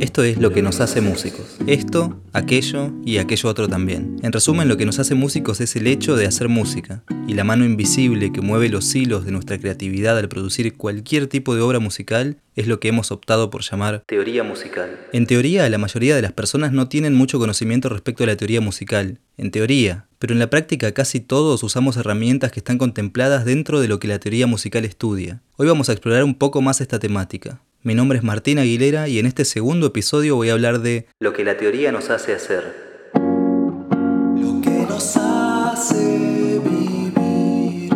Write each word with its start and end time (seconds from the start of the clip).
Esto 0.00 0.24
es 0.24 0.38
lo 0.38 0.50
que 0.50 0.62
nos 0.62 0.80
hace 0.80 1.02
músicos. 1.02 1.58
Esto, 1.66 2.18
aquello 2.32 2.90
y 3.04 3.18
aquello 3.18 3.50
otro 3.50 3.68
también. 3.68 4.16
En 4.22 4.32
resumen, 4.32 4.66
lo 4.66 4.78
que 4.78 4.86
nos 4.86 4.98
hace 4.98 5.14
músicos 5.14 5.60
es 5.60 5.76
el 5.76 5.86
hecho 5.86 6.16
de 6.16 6.24
hacer 6.24 6.48
música, 6.48 7.04
y 7.28 7.34
la 7.34 7.44
mano 7.44 7.66
invisible 7.66 8.32
que 8.32 8.40
mueve 8.40 8.70
los 8.70 8.94
hilos 8.94 9.26
de 9.26 9.32
nuestra 9.32 9.58
creatividad 9.58 10.16
al 10.16 10.30
producir 10.30 10.74
cualquier 10.78 11.26
tipo 11.26 11.54
de 11.54 11.60
obra 11.60 11.80
musical 11.80 12.38
es 12.56 12.66
lo 12.66 12.80
que 12.80 12.88
hemos 12.88 13.12
optado 13.12 13.50
por 13.50 13.60
llamar 13.60 14.02
teoría 14.06 14.42
musical. 14.42 14.98
En 15.12 15.26
teoría, 15.26 15.68
la 15.68 15.76
mayoría 15.76 16.16
de 16.16 16.22
las 16.22 16.32
personas 16.32 16.72
no 16.72 16.88
tienen 16.88 17.14
mucho 17.14 17.38
conocimiento 17.38 17.90
respecto 17.90 18.24
a 18.24 18.28
la 18.28 18.36
teoría 18.36 18.62
musical, 18.62 19.18
en 19.36 19.50
teoría, 19.50 20.06
pero 20.18 20.32
en 20.32 20.38
la 20.38 20.48
práctica 20.48 20.92
casi 20.92 21.20
todos 21.20 21.62
usamos 21.62 21.98
herramientas 21.98 22.52
que 22.52 22.60
están 22.60 22.78
contempladas 22.78 23.44
dentro 23.44 23.80
de 23.80 23.88
lo 23.88 24.00
que 24.00 24.08
la 24.08 24.18
teoría 24.18 24.46
musical 24.46 24.86
estudia. 24.86 25.42
Hoy 25.56 25.66
vamos 25.66 25.90
a 25.90 25.92
explorar 25.92 26.24
un 26.24 26.36
poco 26.36 26.62
más 26.62 26.80
esta 26.80 26.98
temática. 26.98 27.60
Mi 27.82 27.94
nombre 27.94 28.18
es 28.18 28.24
Martín 28.24 28.58
Aguilera 28.58 29.08
y 29.08 29.18
en 29.18 29.24
este 29.24 29.46
segundo 29.46 29.86
episodio 29.86 30.36
voy 30.36 30.50
a 30.50 30.52
hablar 30.52 30.82
de 30.82 31.06
lo 31.18 31.32
que 31.32 31.44
la 31.44 31.56
teoría 31.56 31.90
nos 31.90 32.10
hace 32.10 32.34
hacer. 32.34 32.74
Lo 33.14 34.60
que 34.60 34.84
nos 34.86 35.16
hace 35.16 36.60
vivir 36.62 37.88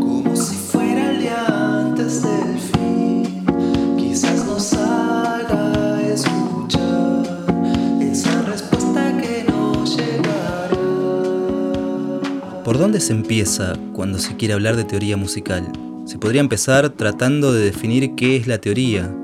como 0.00 0.34
si 0.34 0.56
fuera 0.56 1.12
el 1.12 1.20
día 1.20 1.46
antes 1.46 2.24
del 2.24 2.58
fin. 2.58 3.46
Quizás 3.96 4.44
nos 4.44 4.72
haga 4.72 6.02
escuchar 6.02 7.22
esa 8.02 8.42
respuesta 8.42 9.16
que 9.22 9.44
nos 9.48 9.96
llegará. 9.96 10.68
¿Por 12.64 12.76
dónde 12.76 12.98
se 12.98 13.12
empieza 13.12 13.74
cuando 13.92 14.18
se 14.18 14.36
quiere 14.36 14.54
hablar 14.54 14.74
de 14.74 14.82
teoría 14.82 15.16
musical? 15.16 15.70
Se 16.06 16.18
podría 16.18 16.40
empezar 16.40 16.90
tratando 16.90 17.52
de 17.52 17.62
definir 17.62 18.16
qué 18.16 18.34
es 18.34 18.48
la 18.48 18.58
teoría, 18.58 19.14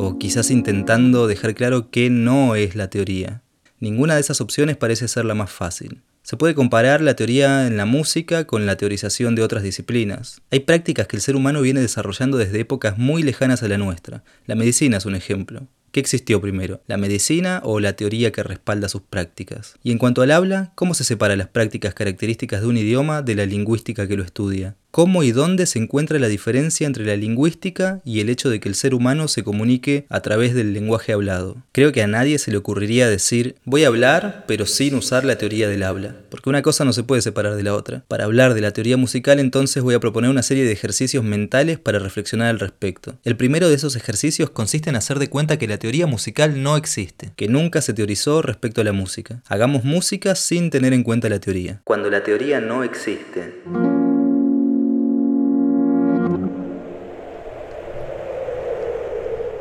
o 0.00 0.16
quizás 0.16 0.50
intentando 0.50 1.26
dejar 1.26 1.54
claro 1.54 1.90
qué 1.90 2.08
no 2.08 2.54
es 2.54 2.74
la 2.74 2.88
teoría. 2.88 3.42
Ninguna 3.80 4.14
de 4.14 4.20
esas 4.20 4.40
opciones 4.40 4.78
parece 4.78 5.08
ser 5.08 5.26
la 5.26 5.34
más 5.34 5.50
fácil. 5.50 6.00
Se 6.22 6.38
puede 6.38 6.54
comparar 6.54 7.02
la 7.02 7.16
teoría 7.16 7.66
en 7.66 7.76
la 7.76 7.84
música 7.84 8.46
con 8.46 8.64
la 8.64 8.76
teorización 8.76 9.34
de 9.34 9.42
otras 9.42 9.62
disciplinas. 9.62 10.40
Hay 10.50 10.60
prácticas 10.60 11.06
que 11.06 11.16
el 11.16 11.22
ser 11.22 11.36
humano 11.36 11.60
viene 11.60 11.80
desarrollando 11.80 12.38
desde 12.38 12.60
épocas 12.60 12.96
muy 12.96 13.22
lejanas 13.22 13.62
a 13.62 13.68
la 13.68 13.76
nuestra. 13.76 14.24
La 14.46 14.54
medicina 14.54 14.96
es 14.96 15.04
un 15.04 15.16
ejemplo. 15.16 15.66
¿Qué 15.92 16.00
existió 16.00 16.40
primero? 16.40 16.80
¿La 16.86 16.96
medicina 16.96 17.60
o 17.64 17.80
la 17.80 17.94
teoría 17.94 18.30
que 18.30 18.44
respalda 18.44 18.88
sus 18.88 19.02
prácticas? 19.02 19.74
Y 19.82 19.90
en 19.90 19.98
cuanto 19.98 20.22
al 20.22 20.30
habla, 20.30 20.72
¿cómo 20.76 20.94
se 20.94 21.04
separa 21.04 21.34
las 21.36 21.48
prácticas 21.48 21.94
características 21.94 22.60
de 22.60 22.68
un 22.68 22.76
idioma 22.76 23.22
de 23.22 23.34
la 23.34 23.44
lingüística 23.44 24.06
que 24.06 24.16
lo 24.16 24.22
estudia? 24.22 24.76
¿Cómo 24.90 25.22
y 25.22 25.30
dónde 25.30 25.66
se 25.66 25.78
encuentra 25.78 26.18
la 26.18 26.26
diferencia 26.26 26.84
entre 26.84 27.04
la 27.04 27.14
lingüística 27.14 28.00
y 28.04 28.18
el 28.18 28.28
hecho 28.28 28.50
de 28.50 28.58
que 28.58 28.68
el 28.68 28.74
ser 28.74 28.92
humano 28.92 29.28
se 29.28 29.44
comunique 29.44 30.04
a 30.08 30.20
través 30.20 30.52
del 30.52 30.72
lenguaje 30.72 31.12
hablado? 31.12 31.62
Creo 31.70 31.92
que 31.92 32.02
a 32.02 32.08
nadie 32.08 32.40
se 32.40 32.50
le 32.50 32.56
ocurriría 32.56 33.08
decir, 33.08 33.54
voy 33.64 33.84
a 33.84 33.86
hablar, 33.86 34.44
pero 34.48 34.66
sin 34.66 34.96
usar 34.96 35.24
la 35.24 35.38
teoría 35.38 35.68
del 35.68 35.84
habla, 35.84 36.16
porque 36.28 36.48
una 36.48 36.62
cosa 36.62 36.84
no 36.84 36.92
se 36.92 37.04
puede 37.04 37.22
separar 37.22 37.54
de 37.54 37.62
la 37.62 37.74
otra. 37.74 38.02
Para 38.08 38.24
hablar 38.24 38.54
de 38.54 38.62
la 38.62 38.72
teoría 38.72 38.96
musical 38.96 39.38
entonces 39.38 39.84
voy 39.84 39.94
a 39.94 40.00
proponer 40.00 40.28
una 40.28 40.42
serie 40.42 40.64
de 40.64 40.72
ejercicios 40.72 41.22
mentales 41.22 41.78
para 41.78 42.00
reflexionar 42.00 42.48
al 42.48 42.58
respecto. 42.58 43.16
El 43.22 43.36
primero 43.36 43.68
de 43.68 43.76
esos 43.76 43.94
ejercicios 43.94 44.50
consiste 44.50 44.90
en 44.90 44.96
hacer 44.96 45.20
de 45.20 45.30
cuenta 45.30 45.56
que 45.56 45.68
la 45.68 45.78
teoría 45.78 46.08
musical 46.08 46.64
no 46.64 46.76
existe, 46.76 47.30
que 47.36 47.46
nunca 47.46 47.80
se 47.80 47.94
teorizó 47.94 48.42
respecto 48.42 48.80
a 48.80 48.84
la 48.84 48.92
música. 48.92 49.40
Hagamos 49.46 49.84
música 49.84 50.34
sin 50.34 50.70
tener 50.70 50.92
en 50.92 51.04
cuenta 51.04 51.28
la 51.28 51.38
teoría. 51.38 51.80
Cuando 51.84 52.10
la 52.10 52.24
teoría 52.24 52.60
no 52.60 52.82
existe. 52.82 53.54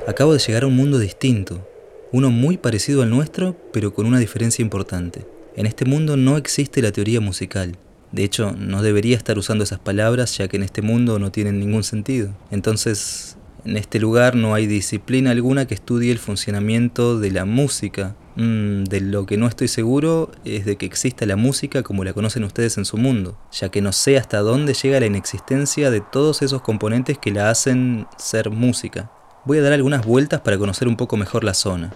Acabo 0.10 0.34
de 0.34 0.40
llegar 0.40 0.64
a 0.64 0.66
un 0.66 0.76
mundo 0.76 0.98
distinto, 0.98 1.64
uno 2.12 2.32
muy 2.32 2.58
parecido 2.58 3.04
al 3.04 3.12
nuestro, 3.12 3.56
pero 3.72 3.94
con 3.94 4.08
una 4.08 4.18
diferencia 4.18 4.64
importante. 4.64 5.28
En 5.56 5.68
este 5.68 5.86
mundo 5.86 6.18
no 6.18 6.36
existe 6.36 6.82
la 6.82 6.92
teoría 6.92 7.22
musical. 7.22 7.78
De 8.12 8.24
hecho, 8.24 8.54
no 8.54 8.82
debería 8.82 9.16
estar 9.16 9.38
usando 9.38 9.64
esas 9.64 9.78
palabras 9.78 10.36
ya 10.36 10.48
que 10.48 10.58
en 10.58 10.64
este 10.64 10.82
mundo 10.82 11.20
no 11.20 11.32
tienen 11.32 11.60
ningún 11.60 11.84
sentido. 11.84 12.36
Entonces, 12.50 13.38
en 13.66 13.78
este 13.78 14.00
lugar 14.00 14.34
no 14.34 14.56
hay 14.56 14.66
disciplina 14.66 15.30
alguna 15.30 15.68
que 15.68 15.76
estudie 15.76 16.12
el 16.12 16.18
funcionamiento 16.18 17.20
de 17.20 17.30
la 17.30 17.46
música. 17.46 18.16
Mm, 18.36 18.86
de 18.86 19.02
lo 19.02 19.28
que 19.28 19.38
no 19.38 19.46
estoy 19.46 19.68
seguro 19.68 20.32
es 20.44 20.66
de 20.66 20.76
que 20.78 20.88
exista 20.88 21.28
la 21.28 21.36
música 21.36 21.84
como 21.84 22.04
la 22.04 22.14
conocen 22.14 22.46
ustedes 22.46 22.80
en 22.80 22.86
su 22.86 22.98
mundo, 22.98 23.38
ya 23.52 23.70
que 23.70 23.84
no 23.84 23.92
sé 23.92 24.18
hasta 24.18 24.40
dónde 24.40 24.74
llega 24.74 25.00
la 25.00 25.06
inexistencia 25.06 25.92
de 25.92 26.02
todos 26.02 26.42
esos 26.42 26.64
componentes 26.64 27.20
que 27.20 27.30
la 27.32 27.52
hacen 27.52 28.08
ser 28.18 28.50
música. 28.50 29.12
Voy 29.46 29.58
a 29.58 29.62
dar 29.62 29.74
algunas 29.74 30.06
vueltas 30.06 30.42
para 30.42 30.58
conocer 30.58 30.88
un 30.88 30.98
poco 30.98 31.16
mejor 31.16 31.44
la 31.44 31.54
zona. 31.54 31.94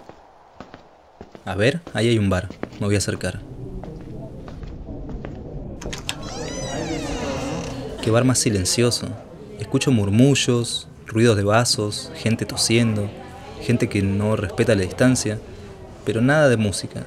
A 1.45 1.55
ver, 1.55 1.81
ahí 1.93 2.07
hay 2.07 2.17
un 2.17 2.29
bar. 2.29 2.47
Me 2.79 2.85
voy 2.85 2.95
a 2.95 2.99
acercar. 2.99 3.41
Qué 8.01 8.11
bar 8.11 8.23
más 8.23 8.39
silencioso. 8.39 9.07
Escucho 9.59 9.91
murmullos, 9.91 10.87
ruidos 11.05 11.35
de 11.35 11.43
vasos, 11.43 12.11
gente 12.15 12.45
tosiendo, 12.45 13.09
gente 13.61 13.89
que 13.89 14.01
no 14.01 14.35
respeta 14.37 14.73
la 14.75 14.83
distancia, 14.83 15.37
pero 16.05 16.21
nada 16.21 16.47
de 16.47 16.57
música. 16.57 17.05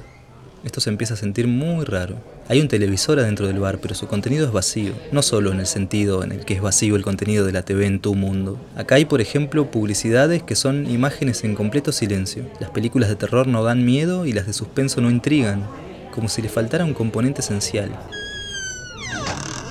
Esto 0.63 0.81
se 0.81 0.89
empieza 0.89 1.13
a 1.13 1.17
sentir 1.17 1.47
muy 1.47 1.85
raro. 1.85 2.15
Hay 2.49 2.59
un 2.59 2.67
televisor 2.67 3.19
adentro 3.19 3.47
del 3.47 3.59
bar, 3.59 3.79
pero 3.79 3.93
su 3.93 4.07
contenido 4.07 4.45
es 4.45 4.51
vacío, 4.51 4.93
no 5.11 5.21
solo 5.21 5.51
en 5.51 5.59
el 5.59 5.67
sentido 5.67 6.23
en 6.23 6.31
el 6.31 6.45
que 6.45 6.55
es 6.55 6.61
vacío 6.61 6.95
el 6.95 7.03
contenido 7.03 7.45
de 7.45 7.51
la 7.51 7.63
TV 7.63 7.85
en 7.85 7.99
tu 7.99 8.15
mundo. 8.15 8.59
Acá 8.75 8.95
hay, 8.95 9.05
por 9.05 9.21
ejemplo, 9.21 9.69
publicidades 9.69 10.43
que 10.43 10.55
son 10.55 10.89
imágenes 10.89 11.43
en 11.43 11.55
completo 11.55 11.91
silencio. 11.91 12.43
Las 12.59 12.71
películas 12.71 13.09
de 13.09 13.15
terror 13.15 13.47
no 13.47 13.63
dan 13.63 13.85
miedo 13.85 14.25
y 14.25 14.33
las 14.33 14.47
de 14.47 14.53
suspenso 14.53 14.99
no 15.01 15.11
intrigan, 15.11 15.63
como 16.13 16.29
si 16.29 16.41
le 16.41 16.49
faltara 16.49 16.85
un 16.85 16.93
componente 16.93 17.41
esencial. 17.41 17.91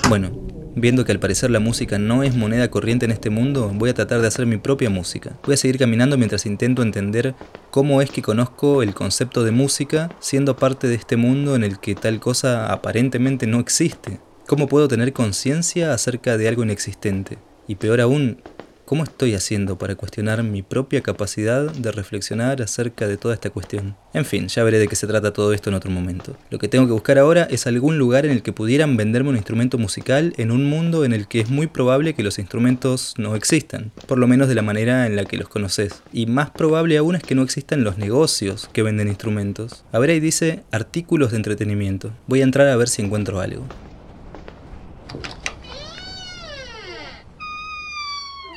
Bueno, 0.07 0.46
Viendo 0.79 1.05
que 1.05 1.11
al 1.11 1.19
parecer 1.19 1.49
la 1.49 1.59
música 1.59 1.97
no 1.97 2.21
es 2.21 2.35
moneda 2.35 2.69
corriente 2.69 3.05
en 3.05 3.11
este 3.11 3.31
mundo, 3.31 3.71
voy 3.73 3.89
a 3.89 3.95
tratar 3.95 4.21
de 4.21 4.27
hacer 4.27 4.45
mi 4.45 4.57
propia 4.57 4.91
música. 4.91 5.35
Voy 5.43 5.55
a 5.55 5.57
seguir 5.57 5.79
caminando 5.79 6.19
mientras 6.19 6.45
intento 6.45 6.83
entender 6.83 7.33
cómo 7.71 7.99
es 7.99 8.11
que 8.11 8.21
conozco 8.21 8.83
el 8.83 8.93
concepto 8.93 9.43
de 9.43 9.49
música 9.49 10.11
siendo 10.19 10.55
parte 10.55 10.87
de 10.87 10.93
este 10.93 11.17
mundo 11.17 11.55
en 11.55 11.63
el 11.63 11.79
que 11.79 11.95
tal 11.95 12.19
cosa 12.19 12.71
aparentemente 12.71 13.47
no 13.47 13.59
existe. 13.59 14.19
¿Cómo 14.45 14.67
puedo 14.67 14.87
tener 14.87 15.13
conciencia 15.13 15.95
acerca 15.95 16.37
de 16.37 16.47
algo 16.47 16.61
inexistente? 16.61 17.39
Y 17.67 17.77
peor 17.77 17.99
aún, 17.99 18.43
¿Cómo 18.87 19.03
estoy 19.03 19.33
haciendo 19.33 19.77
para 19.77 19.95
cuestionar 19.95 20.43
mi 20.43 20.61
propia 20.61 21.01
capacidad 21.01 21.69
de 21.69 21.91
reflexionar 21.91 22.61
acerca 22.61 23.05
de 23.05 23.17
toda 23.17 23.33
esta 23.33 23.49
cuestión? 23.49 23.97
En 24.13 24.23
fin, 24.23 24.47
ya 24.47 24.63
veré 24.63 24.79
de 24.79 24.87
qué 24.87 24.95
se 24.95 25.07
trata 25.07 25.33
todo 25.33 25.51
esto 25.51 25.69
en 25.69 25.75
otro 25.75 25.91
momento. 25.91 26.37
Lo 26.49 26.57
que 26.57 26.69
tengo 26.69 26.85
que 26.85 26.93
buscar 26.93 27.19
ahora 27.19 27.49
es 27.51 27.67
algún 27.67 27.97
lugar 27.97 28.25
en 28.25 28.31
el 28.31 28.43
que 28.43 28.53
pudieran 28.53 28.95
venderme 28.95 29.31
un 29.31 29.35
instrumento 29.35 29.77
musical 29.77 30.33
en 30.37 30.51
un 30.51 30.69
mundo 30.69 31.03
en 31.03 31.11
el 31.11 31.27
que 31.27 31.41
es 31.41 31.49
muy 31.49 31.67
probable 31.67 32.13
que 32.13 32.23
los 32.23 32.39
instrumentos 32.39 33.13
no 33.17 33.35
existan, 33.35 33.91
por 34.07 34.19
lo 34.19 34.27
menos 34.29 34.47
de 34.47 34.55
la 34.55 34.61
manera 34.61 35.05
en 35.05 35.17
la 35.17 35.25
que 35.25 35.35
los 35.35 35.49
conoces. 35.49 36.01
Y 36.13 36.25
más 36.25 36.51
probable 36.51 36.97
aún 36.97 37.17
es 37.17 37.23
que 37.23 37.35
no 37.35 37.43
existan 37.43 37.83
los 37.83 37.97
negocios 37.97 38.69
que 38.71 38.83
venden 38.83 39.09
instrumentos. 39.09 39.83
A 39.91 39.99
ver 39.99 40.11
ahí 40.11 40.21
dice 40.21 40.63
artículos 40.71 41.31
de 41.31 41.37
entretenimiento. 41.37 42.13
Voy 42.27 42.39
a 42.39 42.45
entrar 42.45 42.69
a 42.69 42.77
ver 42.77 42.87
si 42.87 43.01
encuentro 43.01 43.41
algo. 43.41 43.65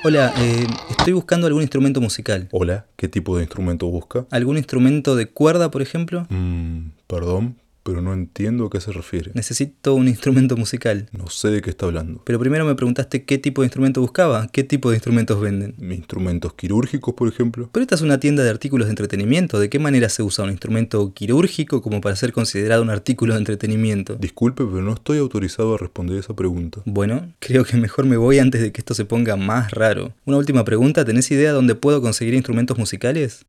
Hola, 0.02 0.32
eh, 0.38 0.66
estoy 0.88 1.12
buscando 1.12 1.46
algún 1.46 1.60
instrumento 1.60 2.00
musical. 2.00 2.48
Hola, 2.52 2.86
¿qué 2.96 3.06
tipo 3.06 3.36
de 3.36 3.42
instrumento 3.42 3.86
busca? 3.86 4.24
¿Algún 4.30 4.56
instrumento 4.56 5.14
de 5.14 5.26
cuerda, 5.26 5.70
por 5.70 5.82
ejemplo? 5.82 6.26
Mm, 6.30 6.92
perdón, 7.06 7.56
pero 7.82 8.02
no 8.02 8.12
entiendo 8.12 8.66
a 8.66 8.70
qué 8.70 8.80
se 8.80 8.92
refiere. 8.92 9.30
Necesito 9.34 9.94
un 9.94 10.08
instrumento 10.08 10.56
musical. 10.56 11.08
No 11.12 11.28
sé 11.28 11.48
de 11.48 11.62
qué 11.62 11.70
está 11.70 11.86
hablando. 11.86 12.22
Pero 12.24 12.38
primero 12.38 12.64
me 12.64 12.74
preguntaste 12.74 13.24
qué 13.24 13.38
tipo 13.38 13.62
de 13.62 13.66
instrumento 13.66 14.00
buscaba. 14.00 14.48
¿Qué 14.48 14.64
tipo 14.64 14.90
de 14.90 14.96
instrumentos 14.96 15.40
venden? 15.40 15.74
¿Instrumentos 15.80 16.54
quirúrgicos, 16.54 17.14
por 17.14 17.28
ejemplo? 17.28 17.68
Pero 17.72 17.82
esta 17.82 17.94
es 17.94 18.00
una 18.02 18.20
tienda 18.20 18.42
de 18.42 18.50
artículos 18.50 18.86
de 18.86 18.92
entretenimiento. 18.92 19.58
¿De 19.58 19.68
qué 19.68 19.78
manera 19.78 20.08
se 20.08 20.22
usa 20.22 20.44
un 20.44 20.50
instrumento 20.50 21.12
quirúrgico 21.14 21.82
como 21.82 22.00
para 22.00 22.16
ser 22.16 22.32
considerado 22.32 22.82
un 22.82 22.90
artículo 22.90 23.34
de 23.34 23.40
entretenimiento? 23.40 24.16
Disculpe, 24.16 24.64
pero 24.64 24.82
no 24.82 24.94
estoy 24.94 25.18
autorizado 25.18 25.74
a 25.74 25.78
responder 25.78 26.18
esa 26.18 26.34
pregunta. 26.34 26.82
Bueno, 26.84 27.32
creo 27.38 27.64
que 27.64 27.76
mejor 27.76 28.06
me 28.06 28.16
voy 28.16 28.38
antes 28.38 28.60
de 28.60 28.72
que 28.72 28.80
esto 28.80 28.94
se 28.94 29.04
ponga 29.04 29.36
más 29.36 29.70
raro. 29.72 30.12
Una 30.24 30.36
última 30.36 30.64
pregunta, 30.64 31.04
¿tenés 31.04 31.30
idea 31.30 31.52
dónde 31.52 31.74
puedo 31.74 32.00
conseguir 32.00 32.34
instrumentos 32.34 32.78
musicales? 32.78 33.46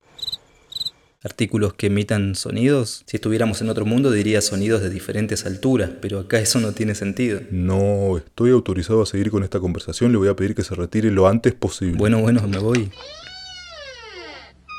Artículos 1.24 1.74
que 1.74 1.88
emitan 1.88 2.36
sonidos. 2.36 3.04
Si 3.06 3.18
estuviéramos 3.18 3.62
en 3.62 3.70
otro 3.70 3.86
mundo 3.86 4.12
diría 4.12 4.42
sonidos 4.42 4.82
de 4.82 4.90
diferentes 4.90 5.46
alturas, 5.46 5.92
pero 6.02 6.20
acá 6.20 6.40
eso 6.40 6.60
no 6.60 6.72
tiene 6.72 6.96
sentido. 6.96 7.42
No, 7.52 8.18
estoy 8.18 8.52
autorizado 8.52 9.02
a 9.02 9.06
seguir 9.06 9.32
con 9.32 9.44
esta 9.44 9.60
conversación, 9.60 10.12
le 10.12 10.18
voy 10.18 10.30
a 10.30 10.36
pedir 10.36 10.56
que 10.56 10.64
se 10.64 10.76
retire 10.76 11.12
lo 11.12 11.28
antes 11.28 11.54
posible. 11.54 11.98
Bueno, 11.98 12.20
bueno, 12.20 12.48
me 12.48 12.58
voy. 12.58 12.92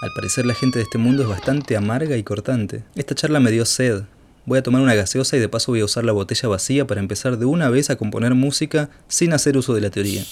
Al 0.03 0.11
parecer 0.17 0.47
la 0.47 0.55
gente 0.55 0.81
de 0.81 0.83
este 0.83 0.99
mundo 0.99 1.23
es 1.23 1.29
bastante 1.29 1.77
amarga 1.77 2.17
y 2.17 2.25
cortante. 2.25 2.83
Esta 2.97 3.15
charla 3.15 3.39
me 3.39 3.53
dio 3.53 3.65
sed. 3.65 4.03
Voy 4.45 4.59
a 4.59 4.63
tomar 4.65 4.83
una 4.83 4.97
gaseosa 4.97 5.37
y 5.37 5.41
de 5.41 5.49
paso 5.49 5.71
voy 5.71 5.81
a 5.81 5.85
usar 5.85 6.05
la 6.05 6.11
botella 6.11 6.49
vacía 6.49 6.85
para 6.89 7.01
empezar 7.01 7.39
de 7.39 7.45
una 7.45 7.71
vez 7.71 7.89
a 7.91 7.97
componer 7.97 8.35
música 8.35 8.91
sin 9.07 9.33
hacer 9.33 9.57
uso 9.57 9.75
de 9.75 9.81
la 9.81 9.91
teoría. 9.91 10.25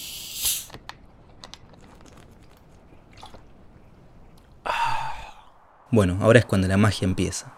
Bueno, 5.90 6.18
ahora 6.20 6.38
es 6.38 6.44
cuando 6.44 6.68
la 6.68 6.76
magia 6.76 7.04
empieza. 7.06 7.52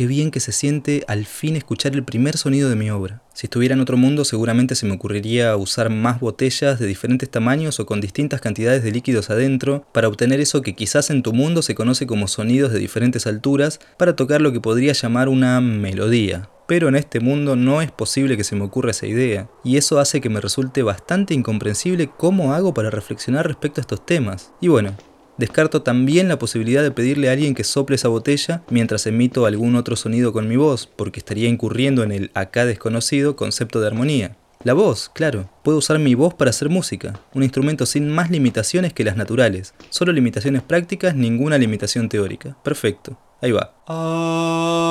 Qué 0.00 0.06
bien 0.06 0.30
que 0.30 0.40
se 0.40 0.52
siente 0.52 1.04
al 1.08 1.26
fin 1.26 1.56
escuchar 1.56 1.92
el 1.92 2.04
primer 2.04 2.38
sonido 2.38 2.70
de 2.70 2.74
mi 2.74 2.88
obra. 2.88 3.20
Si 3.34 3.48
estuviera 3.48 3.74
en 3.74 3.82
otro 3.82 3.98
mundo 3.98 4.24
seguramente 4.24 4.74
se 4.74 4.86
me 4.86 4.94
ocurriría 4.94 5.54
usar 5.58 5.90
más 5.90 6.20
botellas 6.20 6.78
de 6.78 6.86
diferentes 6.86 7.30
tamaños 7.30 7.80
o 7.80 7.84
con 7.84 8.00
distintas 8.00 8.40
cantidades 8.40 8.82
de 8.82 8.92
líquidos 8.92 9.28
adentro 9.28 9.84
para 9.92 10.08
obtener 10.08 10.40
eso 10.40 10.62
que 10.62 10.74
quizás 10.74 11.10
en 11.10 11.22
tu 11.22 11.34
mundo 11.34 11.60
se 11.60 11.74
conoce 11.74 12.06
como 12.06 12.28
sonidos 12.28 12.72
de 12.72 12.78
diferentes 12.78 13.26
alturas 13.26 13.78
para 13.98 14.16
tocar 14.16 14.40
lo 14.40 14.54
que 14.54 14.60
podría 14.62 14.94
llamar 14.94 15.28
una 15.28 15.60
melodía. 15.60 16.48
Pero 16.66 16.88
en 16.88 16.96
este 16.96 17.20
mundo 17.20 17.54
no 17.54 17.82
es 17.82 17.90
posible 17.90 18.38
que 18.38 18.44
se 18.44 18.56
me 18.56 18.64
ocurra 18.64 18.92
esa 18.92 19.06
idea, 19.06 19.50
y 19.64 19.76
eso 19.76 19.98
hace 19.98 20.22
que 20.22 20.30
me 20.30 20.40
resulte 20.40 20.82
bastante 20.82 21.34
incomprensible 21.34 22.08
cómo 22.16 22.54
hago 22.54 22.72
para 22.72 22.88
reflexionar 22.88 23.46
respecto 23.46 23.80
a 23.80 23.82
estos 23.82 24.06
temas. 24.06 24.52
Y 24.62 24.68
bueno, 24.68 24.96
Descarto 25.40 25.80
también 25.80 26.28
la 26.28 26.38
posibilidad 26.38 26.82
de 26.82 26.90
pedirle 26.90 27.30
a 27.30 27.32
alguien 27.32 27.54
que 27.54 27.64
sople 27.64 27.96
esa 27.96 28.08
botella 28.08 28.62
mientras 28.68 29.06
emito 29.06 29.46
algún 29.46 29.74
otro 29.74 29.96
sonido 29.96 30.34
con 30.34 30.46
mi 30.46 30.56
voz, 30.56 30.86
porque 30.86 31.18
estaría 31.18 31.48
incurriendo 31.48 32.02
en 32.02 32.12
el 32.12 32.30
acá 32.34 32.66
desconocido 32.66 33.36
concepto 33.36 33.80
de 33.80 33.86
armonía. 33.86 34.36
La 34.64 34.74
voz, 34.74 35.08
claro. 35.08 35.48
Puedo 35.64 35.78
usar 35.78 35.98
mi 35.98 36.14
voz 36.14 36.34
para 36.34 36.50
hacer 36.50 36.68
música, 36.68 37.18
un 37.32 37.42
instrumento 37.42 37.86
sin 37.86 38.10
más 38.10 38.30
limitaciones 38.30 38.92
que 38.92 39.02
las 39.02 39.16
naturales. 39.16 39.72
Solo 39.88 40.12
limitaciones 40.12 40.60
prácticas, 40.60 41.14
ninguna 41.14 41.56
limitación 41.56 42.10
teórica. 42.10 42.58
Perfecto. 42.62 43.16
Ahí 43.40 43.52
va. 43.52 43.72
Ah. 43.88 44.90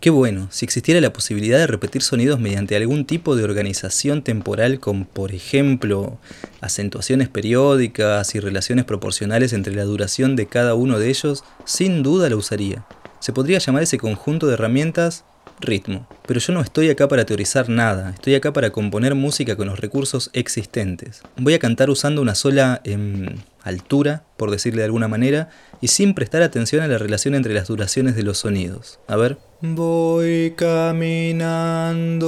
Qué 0.00 0.08
bueno, 0.08 0.48
si 0.50 0.64
existiera 0.64 0.98
la 1.02 1.12
posibilidad 1.12 1.58
de 1.58 1.66
repetir 1.66 2.00
sonidos 2.00 2.40
mediante 2.40 2.74
algún 2.74 3.04
tipo 3.04 3.36
de 3.36 3.44
organización 3.44 4.22
temporal 4.22 4.80
con, 4.80 5.04
por 5.04 5.32
ejemplo, 5.32 6.18
acentuaciones 6.62 7.28
periódicas 7.28 8.34
y 8.34 8.40
relaciones 8.40 8.86
proporcionales 8.86 9.52
entre 9.52 9.74
la 9.74 9.84
duración 9.84 10.36
de 10.36 10.46
cada 10.46 10.74
uno 10.74 10.98
de 10.98 11.10
ellos, 11.10 11.44
sin 11.66 12.02
duda 12.02 12.30
lo 12.30 12.38
usaría. 12.38 12.86
Se 13.18 13.34
podría 13.34 13.58
llamar 13.58 13.82
ese 13.82 13.98
conjunto 13.98 14.46
de 14.46 14.54
herramientas 14.54 15.24
ritmo. 15.60 16.06
Pero 16.26 16.40
yo 16.40 16.54
no 16.54 16.62
estoy 16.62 16.88
acá 16.88 17.06
para 17.06 17.26
teorizar 17.26 17.68
nada, 17.68 18.10
estoy 18.10 18.34
acá 18.34 18.54
para 18.54 18.70
componer 18.70 19.14
música 19.14 19.56
con 19.56 19.68
los 19.68 19.80
recursos 19.80 20.30
existentes. 20.32 21.20
Voy 21.36 21.52
a 21.52 21.58
cantar 21.58 21.90
usando 21.90 22.22
una 22.22 22.34
sola 22.34 22.80
em, 22.84 23.36
altura, 23.62 24.24
por 24.36 24.50
decirle 24.50 24.80
de 24.80 24.86
alguna 24.86 25.08
manera, 25.08 25.50
y 25.80 25.88
sin 25.88 26.14
prestar 26.14 26.42
atención 26.42 26.82
a 26.82 26.88
la 26.88 26.98
relación 26.98 27.34
entre 27.34 27.54
las 27.54 27.68
duraciones 27.68 28.16
de 28.16 28.22
los 28.22 28.38
sonidos. 28.38 29.00
A 29.06 29.16
ver. 29.16 29.38
Voy 29.60 30.54
caminando 30.56 32.24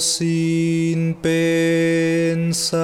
sin 0.00 1.14
pensar. 1.14 2.74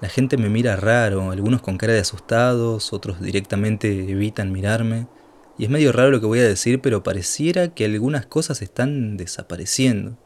La 0.00 0.08
gente 0.08 0.36
me 0.36 0.48
mira 0.48 0.74
raro, 0.76 1.30
algunos 1.30 1.62
con 1.62 1.78
cara 1.78 1.92
de 1.92 2.00
asustados, 2.00 2.92
otros 2.92 3.20
directamente 3.20 4.10
evitan 4.10 4.50
mirarme. 4.50 5.06
Y 5.58 5.64
es 5.64 5.70
medio 5.70 5.92
raro 5.92 6.10
lo 6.10 6.20
que 6.20 6.26
voy 6.26 6.40
a 6.40 6.48
decir, 6.48 6.80
pero 6.80 7.02
pareciera 7.02 7.68
que 7.68 7.84
algunas 7.84 8.26
cosas 8.26 8.62
están 8.62 9.16
desapareciendo. 9.16 10.16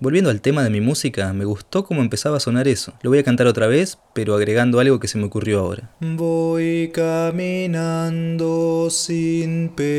Volviendo 0.00 0.30
al 0.30 0.40
tema 0.40 0.64
de 0.64 0.70
mi 0.70 0.80
música, 0.80 1.32
me 1.32 1.44
gustó 1.44 1.84
cómo 1.84 2.02
empezaba 2.02 2.38
a 2.38 2.40
sonar 2.40 2.66
eso. 2.66 2.94
Lo 3.02 3.10
voy 3.10 3.20
a 3.20 3.24
cantar 3.24 3.46
otra 3.46 3.68
vez, 3.68 3.98
pero 4.12 4.34
agregando 4.34 4.80
algo 4.80 4.98
que 4.98 5.06
se 5.06 5.18
me 5.18 5.24
ocurrió 5.24 5.60
ahora. 5.60 5.90
Voy 6.00 6.90
caminando 6.92 8.88
sin 8.90 9.68
pensar, 9.68 9.90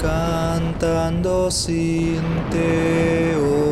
cantando 0.00 1.50
sin 1.50 2.20
teoría. 2.50 3.70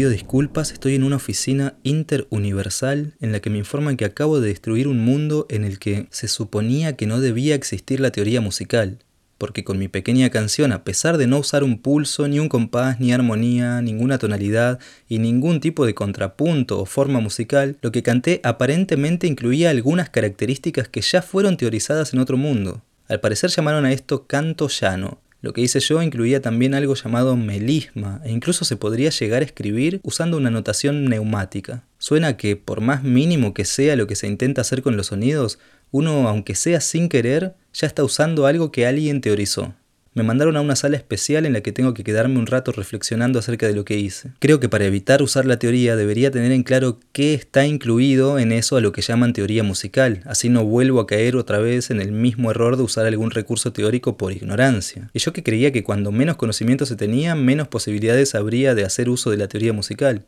Pido 0.00 0.08
disculpas, 0.08 0.72
estoy 0.72 0.94
en 0.94 1.02
una 1.04 1.16
oficina 1.16 1.74
interuniversal 1.82 3.12
en 3.20 3.32
la 3.32 3.40
que 3.40 3.50
me 3.50 3.58
informan 3.58 3.98
que 3.98 4.06
acabo 4.06 4.40
de 4.40 4.48
destruir 4.48 4.88
un 4.88 5.04
mundo 5.04 5.44
en 5.50 5.62
el 5.62 5.78
que 5.78 6.06
se 6.08 6.26
suponía 6.26 6.96
que 6.96 7.04
no 7.04 7.20
debía 7.20 7.54
existir 7.54 8.00
la 8.00 8.10
teoría 8.10 8.40
musical, 8.40 9.00
porque 9.36 9.62
con 9.62 9.78
mi 9.78 9.88
pequeña 9.88 10.30
canción, 10.30 10.72
a 10.72 10.84
pesar 10.84 11.18
de 11.18 11.26
no 11.26 11.38
usar 11.38 11.62
un 11.64 11.82
pulso, 11.82 12.26
ni 12.28 12.38
un 12.38 12.48
compás, 12.48 12.98
ni 12.98 13.12
armonía, 13.12 13.82
ninguna 13.82 14.16
tonalidad 14.16 14.78
y 15.06 15.18
ningún 15.18 15.60
tipo 15.60 15.84
de 15.84 15.94
contrapunto 15.94 16.80
o 16.80 16.86
forma 16.86 17.20
musical, 17.20 17.76
lo 17.82 17.92
que 17.92 18.02
canté 18.02 18.40
aparentemente 18.42 19.26
incluía 19.26 19.68
algunas 19.68 20.08
características 20.08 20.88
que 20.88 21.02
ya 21.02 21.20
fueron 21.20 21.58
teorizadas 21.58 22.14
en 22.14 22.20
otro 22.20 22.38
mundo. 22.38 22.80
Al 23.06 23.20
parecer 23.20 23.50
llamaron 23.50 23.84
a 23.84 23.92
esto 23.92 24.26
canto 24.26 24.68
llano, 24.68 25.20
lo 25.42 25.52
que 25.52 25.62
hice 25.62 25.80
yo 25.80 26.02
incluía 26.02 26.42
también 26.42 26.74
algo 26.74 26.94
llamado 26.94 27.36
melisma, 27.36 28.20
e 28.24 28.32
incluso 28.32 28.64
se 28.64 28.76
podría 28.76 29.10
llegar 29.10 29.42
a 29.42 29.44
escribir 29.44 30.00
usando 30.02 30.36
una 30.36 30.50
notación 30.50 31.06
neumática. 31.06 31.84
Suena 31.98 32.36
que, 32.36 32.56
por 32.56 32.80
más 32.80 33.02
mínimo 33.02 33.54
que 33.54 33.64
sea 33.64 33.96
lo 33.96 34.06
que 34.06 34.16
se 34.16 34.26
intenta 34.26 34.60
hacer 34.60 34.82
con 34.82 34.96
los 34.96 35.08
sonidos, 35.08 35.58
uno, 35.90 36.28
aunque 36.28 36.54
sea 36.54 36.80
sin 36.80 37.08
querer, 37.08 37.54
ya 37.72 37.86
está 37.86 38.04
usando 38.04 38.46
algo 38.46 38.70
que 38.70 38.86
alguien 38.86 39.20
teorizó. 39.20 39.74
Me 40.12 40.24
mandaron 40.24 40.56
a 40.56 40.60
una 40.60 40.74
sala 40.74 40.96
especial 40.96 41.46
en 41.46 41.52
la 41.52 41.60
que 41.60 41.70
tengo 41.70 41.94
que 41.94 42.02
quedarme 42.02 42.40
un 42.40 42.48
rato 42.48 42.72
reflexionando 42.72 43.38
acerca 43.38 43.68
de 43.68 43.74
lo 43.74 43.84
que 43.84 43.96
hice. 43.96 44.32
Creo 44.40 44.58
que 44.58 44.68
para 44.68 44.84
evitar 44.84 45.22
usar 45.22 45.46
la 45.46 45.60
teoría 45.60 45.94
debería 45.94 46.32
tener 46.32 46.50
en 46.50 46.64
claro 46.64 46.98
qué 47.12 47.32
está 47.32 47.64
incluido 47.64 48.40
en 48.40 48.50
eso 48.50 48.76
a 48.76 48.80
lo 48.80 48.90
que 48.90 49.02
llaman 49.02 49.32
teoría 49.32 49.62
musical, 49.62 50.22
así 50.24 50.48
no 50.48 50.64
vuelvo 50.64 50.98
a 50.98 51.06
caer 51.06 51.36
otra 51.36 51.60
vez 51.60 51.90
en 51.90 52.00
el 52.00 52.10
mismo 52.10 52.50
error 52.50 52.76
de 52.76 52.82
usar 52.82 53.06
algún 53.06 53.30
recurso 53.30 53.72
teórico 53.72 54.16
por 54.16 54.32
ignorancia. 54.32 55.10
Y 55.12 55.20
yo 55.20 55.32
que 55.32 55.44
creía 55.44 55.70
que 55.70 55.84
cuando 55.84 56.10
menos 56.10 56.34
conocimiento 56.34 56.86
se 56.86 56.96
tenía, 56.96 57.36
menos 57.36 57.68
posibilidades 57.68 58.34
habría 58.34 58.74
de 58.74 58.84
hacer 58.84 59.08
uso 59.10 59.30
de 59.30 59.36
la 59.36 59.46
teoría 59.46 59.72
musical. 59.72 60.24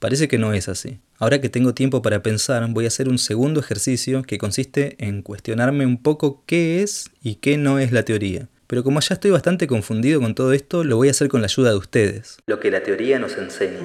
Parece 0.00 0.26
que 0.26 0.38
no 0.38 0.54
es 0.54 0.68
así. 0.68 0.98
Ahora 1.18 1.40
que 1.40 1.48
tengo 1.48 1.72
tiempo 1.72 2.02
para 2.02 2.24
pensar, 2.24 2.66
voy 2.70 2.86
a 2.86 2.88
hacer 2.88 3.08
un 3.08 3.18
segundo 3.18 3.60
ejercicio 3.60 4.24
que 4.24 4.38
consiste 4.38 4.96
en 4.98 5.22
cuestionarme 5.22 5.86
un 5.86 6.02
poco 6.02 6.42
qué 6.46 6.82
es 6.82 7.10
y 7.22 7.36
qué 7.36 7.58
no 7.58 7.78
es 7.78 7.92
la 7.92 8.02
teoría. 8.02 8.48
Pero 8.70 8.84
como 8.84 9.00
ya 9.00 9.14
estoy 9.14 9.32
bastante 9.32 9.66
confundido 9.66 10.20
con 10.20 10.36
todo 10.36 10.52
esto, 10.52 10.84
lo 10.84 10.94
voy 10.94 11.08
a 11.08 11.10
hacer 11.10 11.26
con 11.26 11.40
la 11.40 11.46
ayuda 11.46 11.70
de 11.70 11.76
ustedes. 11.76 12.36
Lo 12.46 12.60
que 12.60 12.70
la 12.70 12.84
teoría 12.84 13.18
nos 13.18 13.36
enseña. 13.36 13.80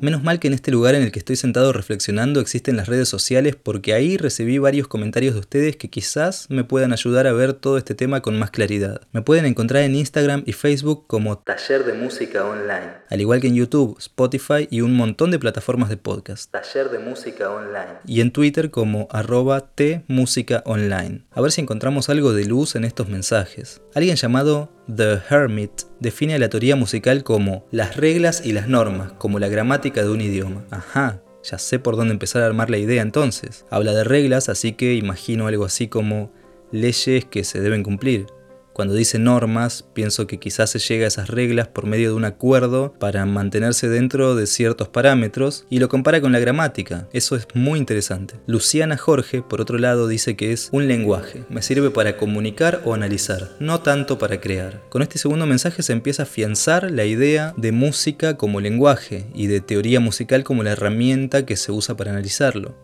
Menos 0.00 0.22
mal 0.22 0.38
que 0.38 0.48
en 0.48 0.54
este 0.54 0.70
lugar 0.70 0.94
en 0.94 1.02
el 1.02 1.12
que 1.12 1.18
estoy 1.18 1.36
sentado 1.36 1.72
reflexionando 1.72 2.40
existen 2.40 2.76
las 2.76 2.88
redes 2.88 3.08
sociales 3.08 3.56
porque 3.56 3.94
ahí 3.94 4.16
recibí 4.16 4.58
varios 4.58 4.88
comentarios 4.88 5.34
de 5.34 5.40
ustedes 5.40 5.76
que 5.76 5.88
quizás 5.88 6.46
me 6.50 6.64
puedan 6.64 6.92
ayudar 6.92 7.26
a 7.26 7.32
ver 7.32 7.54
todo 7.54 7.78
este 7.78 7.94
tema 7.94 8.20
con 8.20 8.38
más 8.38 8.50
claridad. 8.50 9.00
Me 9.12 9.22
pueden 9.22 9.46
encontrar 9.46 9.84
en 9.84 9.94
Instagram 9.94 10.42
y 10.46 10.52
Facebook 10.52 11.06
como 11.06 11.38
Taller 11.38 11.84
de 11.84 11.94
Música 11.94 12.44
Online, 12.44 12.92
al 13.08 13.20
igual 13.20 13.40
que 13.40 13.46
en 13.46 13.54
YouTube, 13.54 13.96
Spotify 13.98 14.68
y 14.70 14.82
un 14.82 14.94
montón 14.94 15.30
de 15.30 15.38
plataformas 15.38 15.88
de 15.88 15.96
podcast. 15.96 16.50
Taller 16.50 16.90
de 16.90 16.98
Música 16.98 17.50
Online. 17.50 17.98
Y 18.06 18.20
en 18.20 18.30
Twitter 18.30 18.70
como 18.70 19.08
arroba 19.10 19.70
Online. 20.64 21.22
A 21.30 21.40
ver 21.40 21.52
si 21.52 21.60
encontramos 21.60 22.08
algo 22.10 22.32
de 22.32 22.44
luz 22.44 22.76
en 22.76 22.84
estos 22.84 23.08
mensajes. 23.08 23.80
Alguien 23.94 24.16
llamado 24.16 24.75
The 24.94 25.20
Hermit 25.28 25.82
define 26.00 26.38
la 26.38 26.48
teoría 26.48 26.76
musical 26.76 27.24
como 27.24 27.66
las 27.70 27.96
reglas 27.96 28.42
y 28.44 28.52
las 28.52 28.68
normas, 28.68 29.12
como 29.12 29.38
la 29.38 29.48
gramática 29.48 30.02
de 30.02 30.10
un 30.10 30.20
idioma. 30.20 30.64
Ajá, 30.70 31.22
ya 31.42 31.58
sé 31.58 31.78
por 31.78 31.96
dónde 31.96 32.12
empezar 32.12 32.42
a 32.42 32.46
armar 32.46 32.70
la 32.70 32.78
idea 32.78 33.02
entonces. 33.02 33.64
Habla 33.70 33.92
de 33.92 34.04
reglas, 34.04 34.48
así 34.48 34.72
que 34.72 34.94
imagino 34.94 35.48
algo 35.48 35.64
así 35.64 35.88
como 35.88 36.30
leyes 36.70 37.24
que 37.24 37.44
se 37.44 37.60
deben 37.60 37.82
cumplir. 37.82 38.26
Cuando 38.76 38.92
dice 38.92 39.18
normas, 39.18 39.86
pienso 39.94 40.26
que 40.26 40.38
quizás 40.38 40.68
se 40.68 40.78
llega 40.78 41.06
a 41.06 41.08
esas 41.08 41.30
reglas 41.30 41.66
por 41.66 41.86
medio 41.86 42.10
de 42.10 42.14
un 42.14 42.26
acuerdo 42.26 42.92
para 42.98 43.24
mantenerse 43.24 43.88
dentro 43.88 44.34
de 44.34 44.46
ciertos 44.46 44.88
parámetros 44.88 45.64
y 45.70 45.78
lo 45.78 45.88
compara 45.88 46.20
con 46.20 46.30
la 46.30 46.40
gramática. 46.40 47.08
Eso 47.14 47.36
es 47.36 47.48
muy 47.54 47.78
interesante. 47.78 48.34
Luciana 48.46 48.98
Jorge, 48.98 49.40
por 49.40 49.62
otro 49.62 49.78
lado, 49.78 50.08
dice 50.08 50.36
que 50.36 50.52
es 50.52 50.68
un 50.72 50.88
lenguaje. 50.88 51.46
Me 51.48 51.62
sirve 51.62 51.88
para 51.88 52.18
comunicar 52.18 52.82
o 52.84 52.92
analizar, 52.92 53.48
no 53.60 53.80
tanto 53.80 54.18
para 54.18 54.42
crear. 54.42 54.82
Con 54.90 55.00
este 55.00 55.16
segundo 55.16 55.46
mensaje 55.46 55.82
se 55.82 55.94
empieza 55.94 56.24
a 56.24 56.26
afianzar 56.26 56.90
la 56.90 57.06
idea 57.06 57.54
de 57.56 57.72
música 57.72 58.36
como 58.36 58.60
lenguaje 58.60 59.24
y 59.34 59.46
de 59.46 59.62
teoría 59.62 60.00
musical 60.00 60.44
como 60.44 60.62
la 60.62 60.72
herramienta 60.72 61.46
que 61.46 61.56
se 61.56 61.72
usa 61.72 61.96
para 61.96 62.10
analizarlo. 62.10 62.74